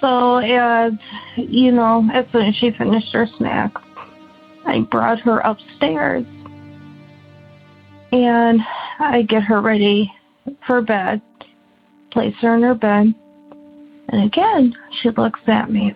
So, 0.02 0.38
as 0.38 0.92
you 1.38 1.72
know, 1.72 2.10
as 2.14 2.26
soon 2.32 2.48
as 2.48 2.56
she 2.56 2.72
finished 2.72 3.14
her 3.14 3.28
snack, 3.38 3.72
I 4.66 4.82
brought 4.82 5.20
her 5.22 5.40
upstairs 5.40 6.26
and 8.12 8.60
I 9.00 9.24
get 9.24 9.44
her 9.44 9.62
ready 9.62 10.12
for 10.68 10.82
bed, 10.82 11.22
place 12.12 12.36
her 12.42 12.56
in 12.56 12.64
her 12.64 12.76
bed, 12.76 13.16
and 14.10 14.24
again, 14.26 14.76
she 15.02 15.10
looks 15.10 15.40
at 15.48 15.72
me 15.72 15.96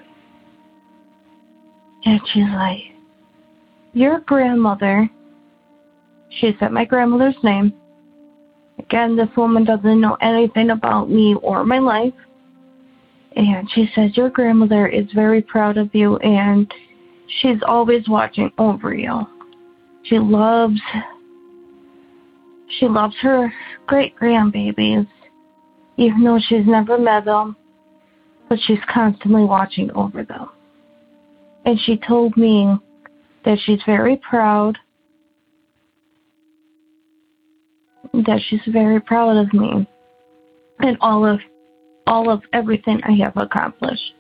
and 2.06 2.22
she's 2.34 2.50
like, 2.54 2.80
Your 3.94 4.22
grandmother, 4.22 5.10
she 6.40 6.56
said 6.60 6.72
my 6.72 6.86
grandmother's 6.86 7.36
name. 7.44 7.74
Again, 8.80 9.16
this 9.16 9.30
woman 9.36 9.64
doesn't 9.64 10.00
know 10.02 10.18
anything 10.22 10.70
about 10.70 11.10
me 11.10 11.36
or 11.42 11.64
my 11.64 11.80
life. 11.80 12.14
And 13.36 13.70
she 13.72 13.90
says, 13.94 14.16
Your 14.16 14.30
grandmother 14.30 14.88
is 14.88 15.06
very 15.14 15.42
proud 15.42 15.78
of 15.78 15.94
you 15.94 16.18
and 16.18 16.72
she's 17.42 17.60
always 17.66 18.08
watching 18.08 18.52
over 18.58 18.94
you. 18.94 19.28
She 20.04 20.20
loves 20.20 20.80
she 22.80 22.88
loves 22.88 23.16
her 23.22 23.52
great 23.88 24.16
grandbabies, 24.18 25.08
even 25.98 26.24
though 26.24 26.40
she's 26.40 26.66
never 26.66 26.98
met 26.98 27.26
them, 27.26 27.56
but 28.50 28.60
she's 28.66 28.80
constantly 28.94 29.44
watching 29.44 29.90
over 29.92 30.24
them. 30.24 30.50
And 31.66 31.80
she 31.80 31.98
told 31.98 32.36
me 32.38 32.76
that 33.46 33.58
she's 33.66 33.80
very 33.86 34.18
proud, 34.18 34.78
that 38.26 38.42
she's 38.48 38.62
very 38.68 39.00
proud 39.00 39.38
of 39.38 39.54
me 39.54 39.88
and 40.80 40.98
all 41.02 41.26
of 41.26 41.40
all 42.06 42.30
of 42.30 42.42
everything 42.54 43.02
I 43.04 43.12
have 43.24 43.36
accomplished. 43.36 44.14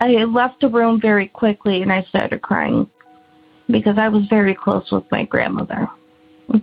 I 0.00 0.10
left 0.24 0.60
the 0.60 0.68
room 0.68 1.00
very 1.00 1.26
quickly 1.26 1.82
and 1.82 1.92
I 1.92 2.02
started 2.04 2.40
crying 2.40 2.88
because 3.68 3.96
I 3.98 4.08
was 4.08 4.22
very 4.28 4.54
close 4.54 4.90
with 4.92 5.04
my 5.10 5.24
grandmother. 5.24 5.88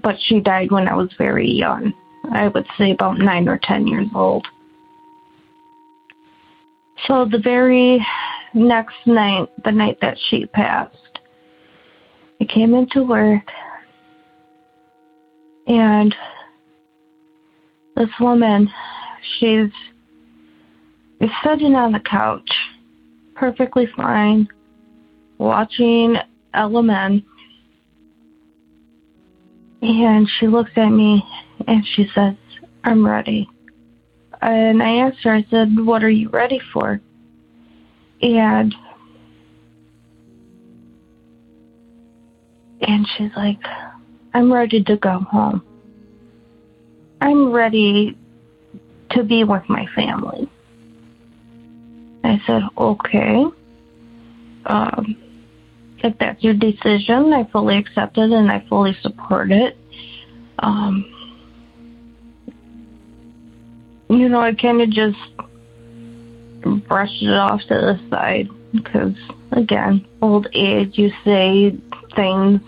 But 0.02 0.16
she 0.26 0.40
died 0.40 0.72
when 0.72 0.88
I 0.88 0.96
was 0.96 1.10
very 1.18 1.50
young. 1.50 1.94
I 2.32 2.48
would 2.48 2.68
say 2.78 2.92
about 2.92 3.18
nine 3.18 3.50
or 3.50 3.60
ten 3.62 3.88
years 3.88 4.08
old. 4.16 4.48
So 7.08 7.26
the 7.26 7.40
very 7.40 8.06
next 8.54 8.96
night, 9.06 9.50
the 9.66 9.72
night 9.72 9.98
that 10.02 10.18
she 10.30 10.46
passed, 10.46 11.20
I 12.40 12.46
came 12.46 12.74
into 12.74 13.04
work 13.04 13.44
and 15.68 16.16
this 17.96 18.10
woman 18.20 18.70
she's 19.40 19.72
sitting 21.44 21.76
on 21.76 21.92
the 21.92 22.00
couch, 22.00 22.50
perfectly 23.36 23.88
fine, 23.96 24.48
watching 25.38 26.16
LMN. 26.56 27.24
And 29.82 30.30
she 30.40 30.48
looks 30.48 30.72
at 30.76 30.90
me 30.90 31.24
and 31.68 31.84
she 31.96 32.08
says, 32.14 32.36
I'm 32.84 33.06
ready. 33.06 33.50
And 34.42 34.82
I 34.82 35.08
asked 35.08 35.24
her, 35.24 35.34
I 35.34 35.46
said, 35.50 35.70
What 35.78 36.04
are 36.04 36.10
you 36.10 36.30
ready 36.30 36.60
for? 36.74 37.00
And 38.22 38.74
and 42.82 43.08
she's 43.16 43.32
like, 43.36 43.60
I'm 44.34 44.52
ready 44.52 44.84
to 44.84 44.98
go 44.98 45.20
home. 45.20 45.64
I'm 47.20 47.52
ready 47.52 48.18
to 49.12 49.24
be 49.24 49.44
with 49.44 49.64
my 49.68 49.86
family. 49.96 50.50
I 52.24 52.42
said, 52.46 52.64
okay. 52.78 53.46
Um, 54.66 55.18
if 56.04 56.18
that's 56.18 56.44
your 56.44 56.54
decision, 56.54 57.34
I 57.34 57.48
fully 57.52 57.78
accept 57.78 58.18
it 58.18 58.32
and 58.32 58.52
I 58.52 58.66
fully 58.70 58.98
support 59.02 59.52
it. 59.52 59.78
Um, 60.60 61.06
you 64.10 64.30
know, 64.30 64.40
I 64.40 64.54
kind 64.54 64.82
of 64.82 64.90
just 64.90 65.18
brushed 66.88 67.22
it 67.22 67.34
off 67.34 67.62
to 67.62 67.68
the 67.70 68.00
side 68.10 68.50
because, 68.72 69.16
again, 69.52 70.06
old 70.22 70.48
age, 70.54 70.98
you 70.98 71.12
say 71.24 71.76
things. 72.16 72.62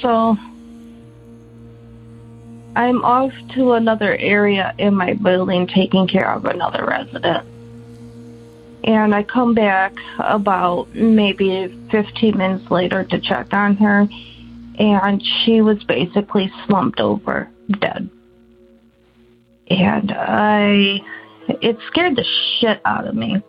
So, 0.00 0.36
I'm 2.76 3.02
off 3.02 3.32
to 3.54 3.72
another 3.72 4.14
area 4.14 4.74
in 4.76 4.94
my 4.94 5.14
building 5.14 5.66
taking 5.66 6.06
care 6.06 6.30
of 6.30 6.44
another 6.44 6.84
resident. 6.84 7.46
And 8.84 9.14
I 9.14 9.22
come 9.22 9.54
back 9.54 9.94
about 10.18 10.94
maybe 10.94 11.74
15 11.90 12.36
minutes 12.36 12.70
later 12.70 13.02
to 13.04 13.18
check 13.18 13.54
on 13.54 13.76
her, 13.78 14.06
and 14.78 15.22
she 15.44 15.62
was 15.62 15.82
basically 15.84 16.52
slumped 16.66 17.00
over, 17.00 17.50
dead. 17.80 18.10
And 19.68 20.12
I, 20.12 21.00
it 21.48 21.78
scared 21.86 22.16
the 22.16 22.24
shit 22.60 22.80
out 22.84 23.06
of 23.06 23.14
me. 23.14 23.42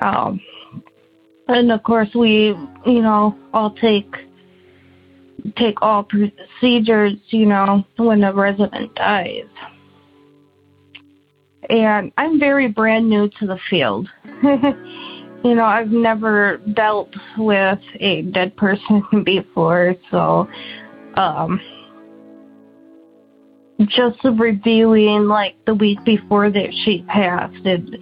Um, 0.00 0.40
and 1.48 1.70
of 1.70 1.82
course, 1.82 2.08
we, 2.14 2.54
you 2.84 3.02
know, 3.02 3.36
all 3.52 3.70
take 3.70 4.12
take 5.56 5.80
all 5.80 6.04
procedures, 6.04 7.12
you 7.28 7.46
know, 7.46 7.84
when 7.96 8.24
a 8.24 8.32
resident 8.32 8.94
dies. 8.96 9.44
And 11.68 12.12
I'm 12.16 12.40
very 12.40 12.68
brand 12.68 13.08
new 13.08 13.28
to 13.38 13.46
the 13.46 13.58
field. 13.70 14.08
you 14.42 15.54
know, 15.54 15.64
I've 15.64 15.90
never 15.90 16.60
dealt 16.74 17.14
with 17.38 17.78
a 18.00 18.22
dead 18.22 18.56
person 18.56 19.04
before, 19.24 19.94
so 20.10 20.48
um 21.16 21.60
just 23.84 24.18
reviewing 24.24 25.26
like 25.26 25.54
the 25.66 25.74
week 25.74 26.02
before 26.04 26.50
that 26.50 26.72
she 26.84 27.04
passed, 27.08 27.54
it 27.64 28.00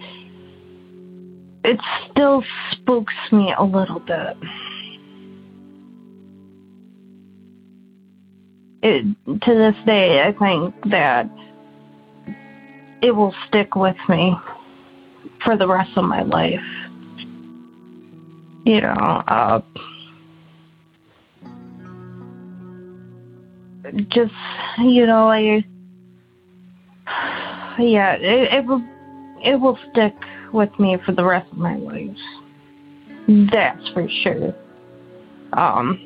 it 1.65 1.79
still 2.11 2.43
spooks 2.71 3.13
me 3.31 3.53
a 3.57 3.63
little 3.63 3.99
bit. 3.99 4.37
it, 8.85 9.03
to 9.41 9.55
this 9.55 9.75
day, 9.87 10.21
I 10.21 10.31
think 10.31 10.75
that 10.91 11.27
it 13.01 13.11
will 13.11 13.33
stick 13.47 13.75
with 13.75 13.97
me 14.07 14.35
for 15.43 15.57
the 15.57 15.67
rest 15.67 15.89
of 15.95 16.05
my 16.05 16.21
life. 16.21 16.59
You 18.63 18.81
know, 18.81 19.23
uh, 19.27 19.61
just, 24.09 24.33
you 24.79 25.07
know, 25.07 25.29
I, 25.29 25.63
yeah, 27.79 28.13
it, 28.13 28.53
it 28.53 28.65
will 28.65 28.83
it 29.43 29.59
will 29.59 29.77
stick 29.91 30.13
with 30.55 30.77
me 30.79 30.97
for 31.05 31.11
the 31.11 31.23
rest 31.23 31.51
of 31.51 31.57
my 31.57 31.75
life. 31.75 32.17
That's 33.51 33.89
for 33.89 34.07
sure. 34.23 34.55
Um, 35.53 35.99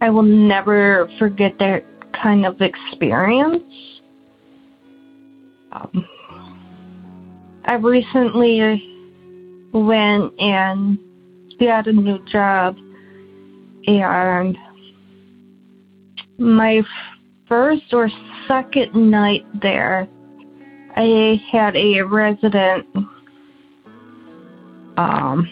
I 0.00 0.10
will 0.10 0.22
never 0.22 1.10
forget 1.18 1.58
that 1.58 1.84
kind 2.22 2.46
of 2.46 2.60
experience. 2.60 3.62
Um, 5.72 6.06
I 7.64 7.74
recently 7.74 8.82
went 9.72 10.32
and 10.38 10.98
got 11.58 11.86
a 11.86 11.92
new 11.92 12.24
job, 12.26 12.76
and 13.86 14.56
my 16.38 16.82
first 17.48 17.84
or 17.92 18.10
second 18.46 18.94
night 18.94 19.44
there, 19.60 20.08
I 20.96 21.42
had 21.52 21.76
a 21.76 22.00
resident 22.00 22.86
um, 24.96 25.48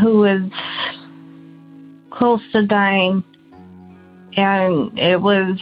who 0.00 0.18
was 0.18 0.50
close 2.10 2.40
to 2.52 2.64
dying, 2.64 3.24
and 4.36 4.96
it 4.96 5.20
was 5.20 5.58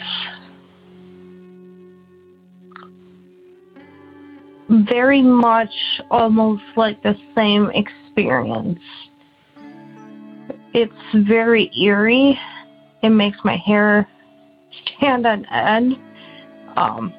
very 4.68 5.22
much 5.22 5.72
almost 6.10 6.64
like 6.76 7.02
the 7.02 7.14
same 7.34 7.70
experience. 7.70 8.80
It's 10.74 10.92
very 11.26 11.70
eerie. 11.80 12.38
It 13.02 13.10
makes 13.10 13.38
my 13.44 13.56
hair 13.56 14.06
stand 14.98 15.26
on 15.26 15.46
end. 15.46 15.96
Um, 16.76 17.14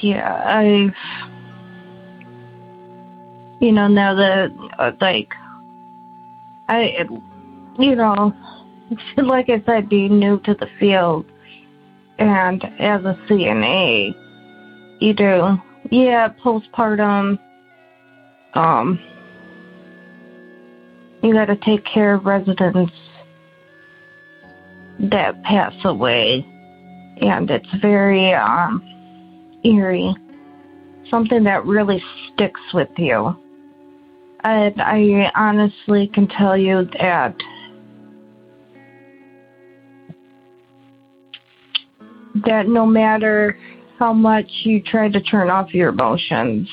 yeah, 0.00 0.42
I've, 0.44 0.94
you 3.60 3.72
know, 3.72 3.88
now 3.88 4.14
that, 4.14 4.50
uh, 4.78 4.92
like, 5.00 5.32
I, 6.68 7.04
you 7.78 7.94
know, 7.94 8.34
like 9.16 9.48
I 9.48 9.62
said, 9.66 9.88
being 9.88 10.18
new 10.18 10.40
to 10.40 10.54
the 10.54 10.68
field 10.78 11.26
and 12.18 12.64
as 12.78 13.04
a 13.04 13.18
CNA, 13.28 14.14
you 15.00 15.12
do, 15.12 15.58
yeah, 15.90 16.32
postpartum, 16.42 17.38
um, 18.54 18.98
you 21.22 21.32
got 21.34 21.46
to 21.46 21.56
take 21.56 21.84
care 21.84 22.14
of 22.14 22.24
residents 22.24 22.92
that 24.98 25.42
pass 25.42 25.74
away, 25.84 26.46
and 27.20 27.50
it's 27.50 27.68
very 27.82 28.32
um, 28.32 28.82
eerie, 29.66 30.14
something 31.10 31.44
that 31.44 31.64
really 31.64 32.02
sticks 32.32 32.60
with 32.72 32.88
you. 32.96 33.36
And 34.44 34.80
I 34.80 35.32
honestly 35.34 36.08
can 36.14 36.28
tell 36.28 36.56
you 36.56 36.88
that 37.00 37.36
that 42.44 42.68
no 42.68 42.86
matter 42.86 43.58
how 43.98 44.12
much 44.12 44.46
you 44.62 44.82
try 44.82 45.08
to 45.08 45.20
turn 45.20 45.50
off 45.50 45.72
your 45.74 45.88
emotions, 45.88 46.68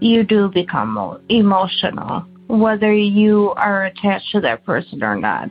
you 0.00 0.24
do 0.24 0.48
become 0.48 1.20
emotional, 1.28 2.24
whether 2.48 2.92
you 2.92 3.50
are 3.56 3.84
attached 3.84 4.32
to 4.32 4.40
that 4.40 4.64
person 4.64 5.02
or 5.02 5.16
not. 5.16 5.50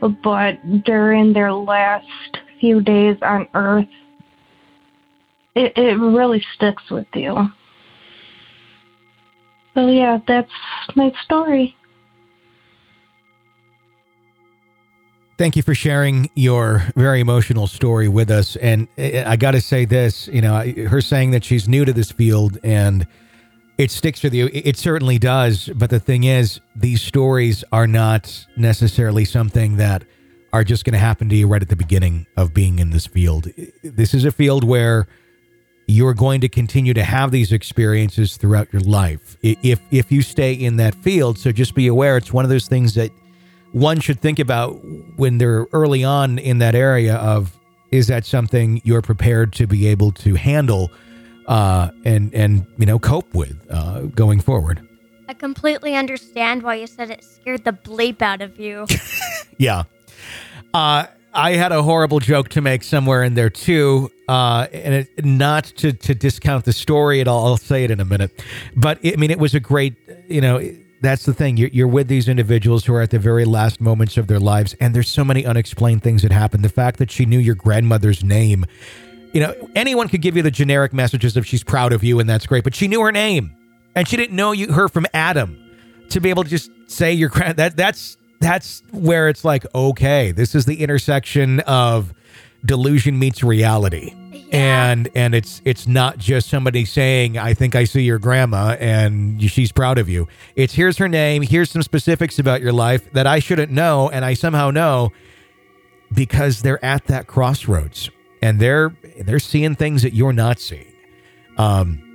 But 0.00 0.84
during 0.84 1.32
their 1.32 1.52
last 1.52 2.06
few 2.60 2.82
days 2.82 3.16
on 3.22 3.46
Earth, 3.54 3.86
it, 5.56 5.72
it 5.76 5.94
really 5.98 6.44
sticks 6.54 6.88
with 6.90 7.06
you. 7.14 7.34
So, 9.74 9.88
yeah, 9.88 10.18
that's 10.26 10.52
my 10.94 11.12
story. 11.24 11.76
Thank 15.38 15.56
you 15.56 15.62
for 15.62 15.74
sharing 15.74 16.30
your 16.34 16.82
very 16.94 17.20
emotional 17.20 17.66
story 17.66 18.08
with 18.08 18.30
us. 18.30 18.56
And 18.56 18.88
I 18.96 19.36
got 19.36 19.50
to 19.50 19.60
say 19.60 19.84
this, 19.84 20.28
you 20.28 20.40
know, 20.40 20.62
her 20.88 21.02
saying 21.02 21.32
that 21.32 21.44
she's 21.44 21.68
new 21.68 21.84
to 21.84 21.92
this 21.92 22.10
field 22.10 22.58
and 22.62 23.06
it 23.76 23.90
sticks 23.90 24.22
with 24.22 24.32
you. 24.32 24.48
It 24.52 24.78
certainly 24.78 25.18
does. 25.18 25.68
But 25.74 25.90
the 25.90 26.00
thing 26.00 26.24
is, 26.24 26.60
these 26.74 27.02
stories 27.02 27.64
are 27.70 27.86
not 27.86 28.46
necessarily 28.56 29.26
something 29.26 29.76
that 29.76 30.04
are 30.54 30.64
just 30.64 30.86
going 30.86 30.94
to 30.94 30.98
happen 30.98 31.28
to 31.28 31.36
you 31.36 31.46
right 31.46 31.60
at 31.60 31.68
the 31.68 31.76
beginning 31.76 32.26
of 32.38 32.54
being 32.54 32.78
in 32.78 32.88
this 32.88 33.06
field. 33.06 33.48
This 33.82 34.14
is 34.14 34.24
a 34.24 34.32
field 34.32 34.64
where 34.64 35.06
you're 35.86 36.14
going 36.14 36.40
to 36.40 36.48
continue 36.48 36.92
to 36.94 37.04
have 37.04 37.30
these 37.30 37.52
experiences 37.52 38.36
throughout 38.36 38.72
your 38.72 38.82
life 38.82 39.36
if 39.42 39.80
if 39.90 40.10
you 40.10 40.22
stay 40.22 40.52
in 40.52 40.76
that 40.76 40.94
field. 40.96 41.38
So 41.38 41.52
just 41.52 41.74
be 41.74 41.86
aware, 41.86 42.16
it's 42.16 42.32
one 42.32 42.44
of 42.44 42.48
those 42.48 42.66
things 42.66 42.94
that 42.94 43.10
one 43.72 44.00
should 44.00 44.20
think 44.20 44.38
about 44.38 44.70
when 45.16 45.38
they're 45.38 45.66
early 45.72 46.02
on 46.02 46.38
in 46.38 46.58
that 46.58 46.74
area 46.74 47.16
of 47.16 47.56
is 47.90 48.08
that 48.08 48.24
something 48.24 48.80
you're 48.84 49.02
prepared 49.02 49.52
to 49.52 49.66
be 49.66 49.86
able 49.86 50.10
to 50.12 50.34
handle 50.34 50.90
uh, 51.46 51.90
and 52.04 52.34
and 52.34 52.66
you 52.78 52.86
know 52.86 52.98
cope 52.98 53.32
with 53.34 53.56
uh, 53.70 54.02
going 54.02 54.40
forward. 54.40 54.86
I 55.28 55.34
completely 55.34 55.94
understand 55.94 56.62
why 56.62 56.76
you 56.76 56.86
said 56.86 57.10
it 57.10 57.24
scared 57.24 57.64
the 57.64 57.72
bleep 57.72 58.22
out 58.22 58.42
of 58.42 58.58
you. 58.58 58.86
yeah, 59.58 59.84
uh, 60.74 61.06
I 61.36 61.52
had 61.52 61.70
a 61.70 61.82
horrible 61.82 62.18
joke 62.18 62.48
to 62.50 62.62
make 62.62 62.82
somewhere 62.82 63.22
in 63.22 63.34
there 63.34 63.50
too, 63.50 64.10
uh, 64.26 64.66
and 64.72 64.94
it, 64.94 65.24
not 65.24 65.64
to 65.76 65.92
to 65.92 66.14
discount 66.14 66.64
the 66.64 66.72
story 66.72 67.20
at 67.20 67.28
all. 67.28 67.46
I'll 67.46 67.56
say 67.58 67.84
it 67.84 67.90
in 67.90 68.00
a 68.00 68.06
minute, 68.06 68.42
but 68.74 68.98
it, 69.02 69.14
I 69.14 69.16
mean 69.16 69.30
it 69.30 69.38
was 69.38 69.54
a 69.54 69.60
great 69.60 69.96
you 70.28 70.40
know 70.40 70.66
that's 71.02 71.26
the 71.26 71.34
thing. 71.34 71.58
You're, 71.58 71.68
you're 71.68 71.88
with 71.88 72.08
these 72.08 72.26
individuals 72.26 72.86
who 72.86 72.94
are 72.94 73.02
at 73.02 73.10
the 73.10 73.18
very 73.18 73.44
last 73.44 73.82
moments 73.82 74.16
of 74.16 74.28
their 74.28 74.40
lives, 74.40 74.74
and 74.80 74.94
there's 74.94 75.10
so 75.10 75.24
many 75.24 75.44
unexplained 75.44 76.02
things 76.02 76.22
that 76.22 76.32
happen. 76.32 76.62
The 76.62 76.70
fact 76.70 76.98
that 76.98 77.10
she 77.10 77.26
knew 77.26 77.38
your 77.38 77.54
grandmother's 77.54 78.24
name, 78.24 78.64
you 79.34 79.40
know, 79.40 79.54
anyone 79.74 80.08
could 80.08 80.22
give 80.22 80.36
you 80.36 80.42
the 80.42 80.50
generic 80.50 80.94
messages 80.94 81.36
of 81.36 81.46
she's 81.46 81.62
proud 81.62 81.92
of 81.92 82.02
you, 82.02 82.18
and 82.18 82.28
that's 82.28 82.46
great, 82.46 82.64
but 82.64 82.74
she 82.74 82.88
knew 82.88 83.02
her 83.02 83.12
name, 83.12 83.54
and 83.94 84.08
she 84.08 84.16
didn't 84.16 84.34
know 84.34 84.52
you 84.52 84.72
her 84.72 84.88
from 84.88 85.06
Adam. 85.12 85.62
To 86.10 86.20
be 86.20 86.30
able 86.30 86.44
to 86.44 86.48
just 86.48 86.70
say 86.86 87.12
your 87.12 87.28
grand 87.28 87.56
that 87.56 87.76
that's 87.76 88.16
that's 88.40 88.82
where 88.92 89.28
it's 89.28 89.44
like, 89.44 89.64
okay, 89.74 90.32
this 90.32 90.54
is 90.54 90.66
the 90.66 90.82
intersection 90.82 91.60
of 91.60 92.12
delusion 92.64 93.18
meets 93.18 93.42
reality. 93.42 94.14
And 94.52 95.08
and 95.14 95.34
it's 95.34 95.60
it's 95.64 95.88
not 95.88 96.18
just 96.18 96.48
somebody 96.48 96.84
saying 96.84 97.36
i 97.36 97.52
think 97.52 97.74
i 97.74 97.82
see 97.82 98.02
your 98.02 98.20
grandma 98.20 98.76
and 98.78 99.42
she's 99.42 99.72
proud 99.72 99.98
of 99.98 100.08
you. 100.08 100.28
It's 100.54 100.72
here's 100.74 100.98
her 100.98 101.08
name. 101.08 101.42
Here's 101.42 101.70
some 101.70 101.82
specifics 101.82 102.38
about 102.38 102.60
your 102.60 102.72
life 102.72 103.10
that 103.12 103.26
i 103.26 103.40
shouldn't 103.40 103.72
know 103.72 104.08
and 104.08 104.24
i 104.24 104.34
somehow 104.34 104.70
know 104.70 105.10
because 106.12 106.62
they're 106.62 106.84
at 106.84 107.06
that 107.06 107.26
crossroads 107.26 108.08
and 108.40 108.60
they're 108.60 108.94
they're 109.18 109.40
seeing 109.40 109.74
things 109.74 110.02
that 110.02 110.12
you're 110.12 110.32
not 110.32 110.60
seeing. 110.60 110.92
Um 111.58 112.05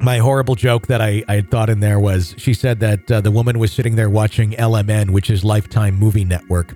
my 0.00 0.18
horrible 0.18 0.54
joke 0.54 0.86
that 0.86 1.00
I, 1.00 1.22
I 1.28 1.40
thought 1.40 1.70
in 1.70 1.80
there 1.80 1.98
was 1.98 2.34
she 2.38 2.54
said 2.54 2.80
that 2.80 3.10
uh, 3.10 3.20
the 3.20 3.30
woman 3.30 3.58
was 3.58 3.72
sitting 3.72 3.96
there 3.96 4.10
watching 4.10 4.52
LMN, 4.52 5.10
which 5.10 5.30
is 5.30 5.44
Lifetime 5.44 5.96
Movie 5.96 6.24
Network. 6.24 6.74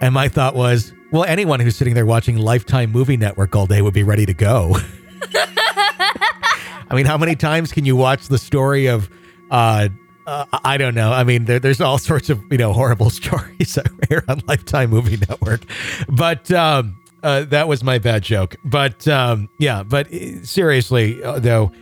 And 0.00 0.14
my 0.14 0.28
thought 0.28 0.54
was, 0.54 0.92
well, 1.10 1.24
anyone 1.24 1.60
who's 1.60 1.76
sitting 1.76 1.94
there 1.94 2.06
watching 2.06 2.36
Lifetime 2.36 2.90
Movie 2.90 3.16
Network 3.16 3.54
all 3.54 3.66
day 3.66 3.82
would 3.82 3.94
be 3.94 4.02
ready 4.02 4.26
to 4.26 4.34
go. 4.34 4.76
I 5.34 6.94
mean, 6.94 7.06
how 7.06 7.18
many 7.18 7.36
times 7.36 7.72
can 7.72 7.84
you 7.84 7.96
watch 7.96 8.28
the 8.28 8.38
story 8.38 8.86
of, 8.86 9.08
uh, 9.50 9.88
uh, 10.26 10.44
I 10.64 10.76
don't 10.76 10.94
know. 10.94 11.12
I 11.12 11.24
mean, 11.24 11.44
there, 11.44 11.58
there's 11.58 11.80
all 11.80 11.98
sorts 11.98 12.30
of 12.30 12.40
you 12.50 12.58
know 12.58 12.72
horrible 12.72 13.10
stories 13.20 13.78
here 14.08 14.24
on 14.28 14.42
Lifetime 14.46 14.90
Movie 14.90 15.16
Network, 15.16 15.62
but 16.08 16.50
um, 16.52 17.00
uh, 17.22 17.44
that 17.44 17.68
was 17.68 17.82
my 17.82 17.98
bad 17.98 18.22
joke. 18.22 18.56
But 18.64 19.08
um, 19.08 19.48
yeah, 19.58 19.82
but 19.82 20.12
uh, 20.12 20.44
seriously 20.44 21.22
uh, 21.22 21.38
though, 21.40 21.72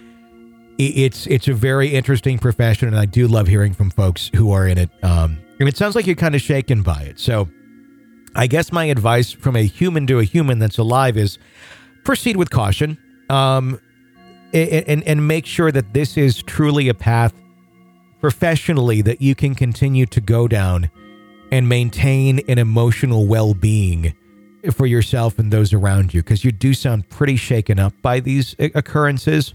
it's 0.78 1.26
it's 1.26 1.48
a 1.48 1.54
very 1.54 1.88
interesting 1.88 2.38
profession, 2.38 2.88
and 2.88 2.96
I 2.96 3.04
do 3.04 3.26
love 3.26 3.48
hearing 3.48 3.74
from 3.74 3.90
folks 3.90 4.30
who 4.34 4.52
are 4.52 4.66
in 4.66 4.78
it. 4.78 4.90
Um, 5.02 5.38
and 5.58 5.68
it 5.68 5.76
sounds 5.76 5.96
like 5.96 6.06
you're 6.06 6.16
kind 6.16 6.34
of 6.34 6.40
shaken 6.40 6.82
by 6.82 7.02
it. 7.02 7.18
So 7.18 7.48
I 8.34 8.46
guess 8.46 8.70
my 8.70 8.84
advice 8.84 9.32
from 9.32 9.56
a 9.56 9.64
human 9.64 10.06
to 10.06 10.20
a 10.20 10.24
human 10.24 10.58
that's 10.58 10.78
alive 10.78 11.16
is 11.16 11.38
proceed 12.04 12.36
with 12.36 12.50
caution 12.50 12.96
um, 13.28 13.80
and, 14.52 15.02
and 15.02 15.26
make 15.26 15.44
sure 15.44 15.72
that 15.72 15.92
this 15.92 16.16
is 16.16 16.42
truly 16.42 16.88
a 16.88 16.94
path 16.94 17.34
professionally 18.20 19.02
that 19.02 19.20
you 19.20 19.34
can 19.34 19.54
continue 19.54 20.06
to 20.06 20.20
go 20.20 20.48
down 20.48 20.90
and 21.50 21.68
maintain 21.68 22.40
an 22.48 22.58
emotional 22.58 23.26
well 23.26 23.54
being 23.54 24.14
for 24.72 24.86
yourself 24.86 25.38
and 25.38 25.52
those 25.52 25.72
around 25.72 26.12
you 26.12 26.22
because 26.22 26.44
you 26.44 26.52
do 26.52 26.74
sound 26.74 27.08
pretty 27.08 27.36
shaken 27.36 27.78
up 27.78 27.92
by 28.02 28.20
these 28.20 28.54
occurrences. 28.58 29.54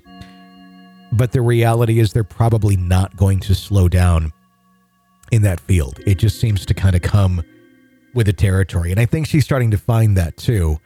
But 1.14 1.32
the 1.32 1.42
reality 1.42 2.00
is, 2.00 2.12
they're 2.14 2.24
probably 2.24 2.76
not 2.76 3.16
going 3.16 3.40
to 3.42 3.56
slow 3.56 3.88
down 3.88 4.32
in 5.32 5.42
that 5.44 5.60
field. 5.60 6.00
It 6.06 6.18
just 6.18 6.40
seems 6.40 6.66
to 6.66 6.74
kind 6.74 6.96
of 6.96 7.02
come 7.02 7.44
with 8.14 8.28
the 8.28 8.34
territory. 8.34 8.92
And 8.92 9.00
I 9.00 9.06
think 9.06 9.28
she's 9.28 9.44
starting 9.44 9.72
to 9.72 9.78
find 9.78 10.16
that 10.18 10.38
too. 10.38 10.80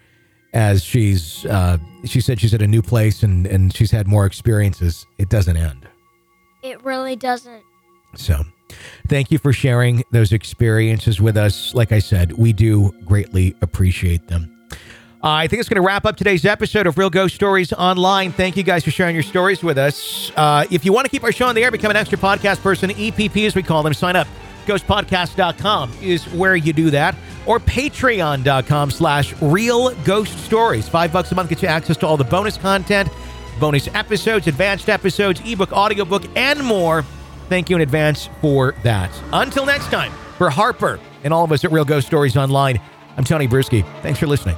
as 0.53 0.83
she's 0.83 1.45
uh, 1.45 1.77
she 2.05 2.21
said 2.21 2.39
she's 2.39 2.53
at 2.53 2.61
a 2.61 2.67
new 2.67 2.81
place 2.81 3.21
and 3.23 3.45
and 3.45 3.73
she's 3.75 3.91
had 3.91 4.07
more 4.07 4.25
experiences. 4.25 5.05
It 5.17 5.29
doesn't 5.29 5.57
end. 5.57 5.87
It 6.63 6.83
really 6.83 7.15
doesn't. 7.15 7.63
So, 8.15 8.43
thank 9.07 9.29
you 9.29 9.37
for 9.37 9.53
sharing 9.53 10.03
those 10.11 10.31
experiences 10.31 11.21
with 11.21 11.37
us. 11.37 11.75
Like 11.75 11.91
I 11.91 11.99
said, 11.99 12.31
we 12.33 12.53
do 12.53 12.91
greatly 13.05 13.55
appreciate 13.61 14.27
them. 14.27 14.56
Uh, 15.23 15.30
I 15.30 15.47
think 15.47 15.60
it's 15.60 15.67
going 15.69 15.82
to 15.82 15.86
wrap 15.86 16.06
up 16.06 16.15
today's 16.15 16.45
episode 16.45 16.86
of 16.86 16.97
Real 16.97 17.10
Ghost 17.10 17.34
Stories 17.34 17.73
Online. 17.73 18.32
Thank 18.32 18.56
you 18.56 18.62
guys 18.62 18.84
for 18.84 18.91
sharing 18.91 19.15
your 19.15 19.23
stories 19.23 19.63
with 19.63 19.77
us. 19.77 20.32
Uh, 20.36 20.65
if 20.69 20.86
you 20.86 20.93
want 20.93 21.06
to 21.06 21.10
keep 21.10 21.23
our 21.23 21.32
show 21.32 21.47
on 21.47 21.56
the 21.56 21.63
air, 21.63 21.71
become 21.71 21.89
an 21.89 21.97
extra 21.97 22.19
podcast 22.19 22.62
person, 22.62 22.91
EPP 22.91 23.47
as 23.47 23.56
we 23.56 23.63
call 23.63 23.82
them, 23.82 23.95
sign 23.95 24.15
up. 24.15 24.27
Ghostpodcast.com 24.67 25.91
is 26.01 26.25
where 26.34 26.56
you 26.56 26.71
do 26.71 26.91
that. 26.91 27.15
Or 27.47 27.60
patreon.com 27.60 28.91
slash 28.91 29.34
real 29.41 29.95
ghost 30.03 30.38
stories. 30.45 30.88
Five 30.88 31.12
bucks 31.13 31.32
a 31.32 31.36
month 31.36 31.49
gets 31.49 31.63
you 31.63 31.67
access 31.69 31.97
to 31.97 32.08
all 32.08 32.17
the 32.17 32.23
bonus 32.25 32.58
content, 32.58 33.10
bonus 33.60 33.88
episodes, 33.95 34.45
advanced 34.47 34.88
episodes, 34.88 35.41
ebook, 35.45 35.71
audiobook, 35.71 36.25
and 36.36 36.62
more. 36.63 37.03
Thank 37.49 37.69
you 37.69 37.77
in 37.77 37.82
advance 37.82 38.30
for 38.41 38.75
that. 38.84 39.10
Until 39.34 39.65
next 39.65 39.86
time, 39.86 40.12
for 40.38 40.49
Harper 40.49 40.99
and 41.23 41.34
all 41.34 41.45
of 41.45 41.51
us 41.51 41.63
at 41.63 41.71
Real 41.71 41.86
Ghost 41.86 42.06
Stories 42.06 42.36
Online, 42.38 42.80
I'm 43.15 43.23
Tony 43.23 43.47
Brueski. 43.47 43.84
Thanks 44.03 44.19
for 44.19 44.27
listening. 44.27 44.58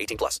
18 0.00 0.16
plus. 0.18 0.40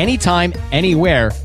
anytime, 0.01 0.51
anywhere, 0.71 1.31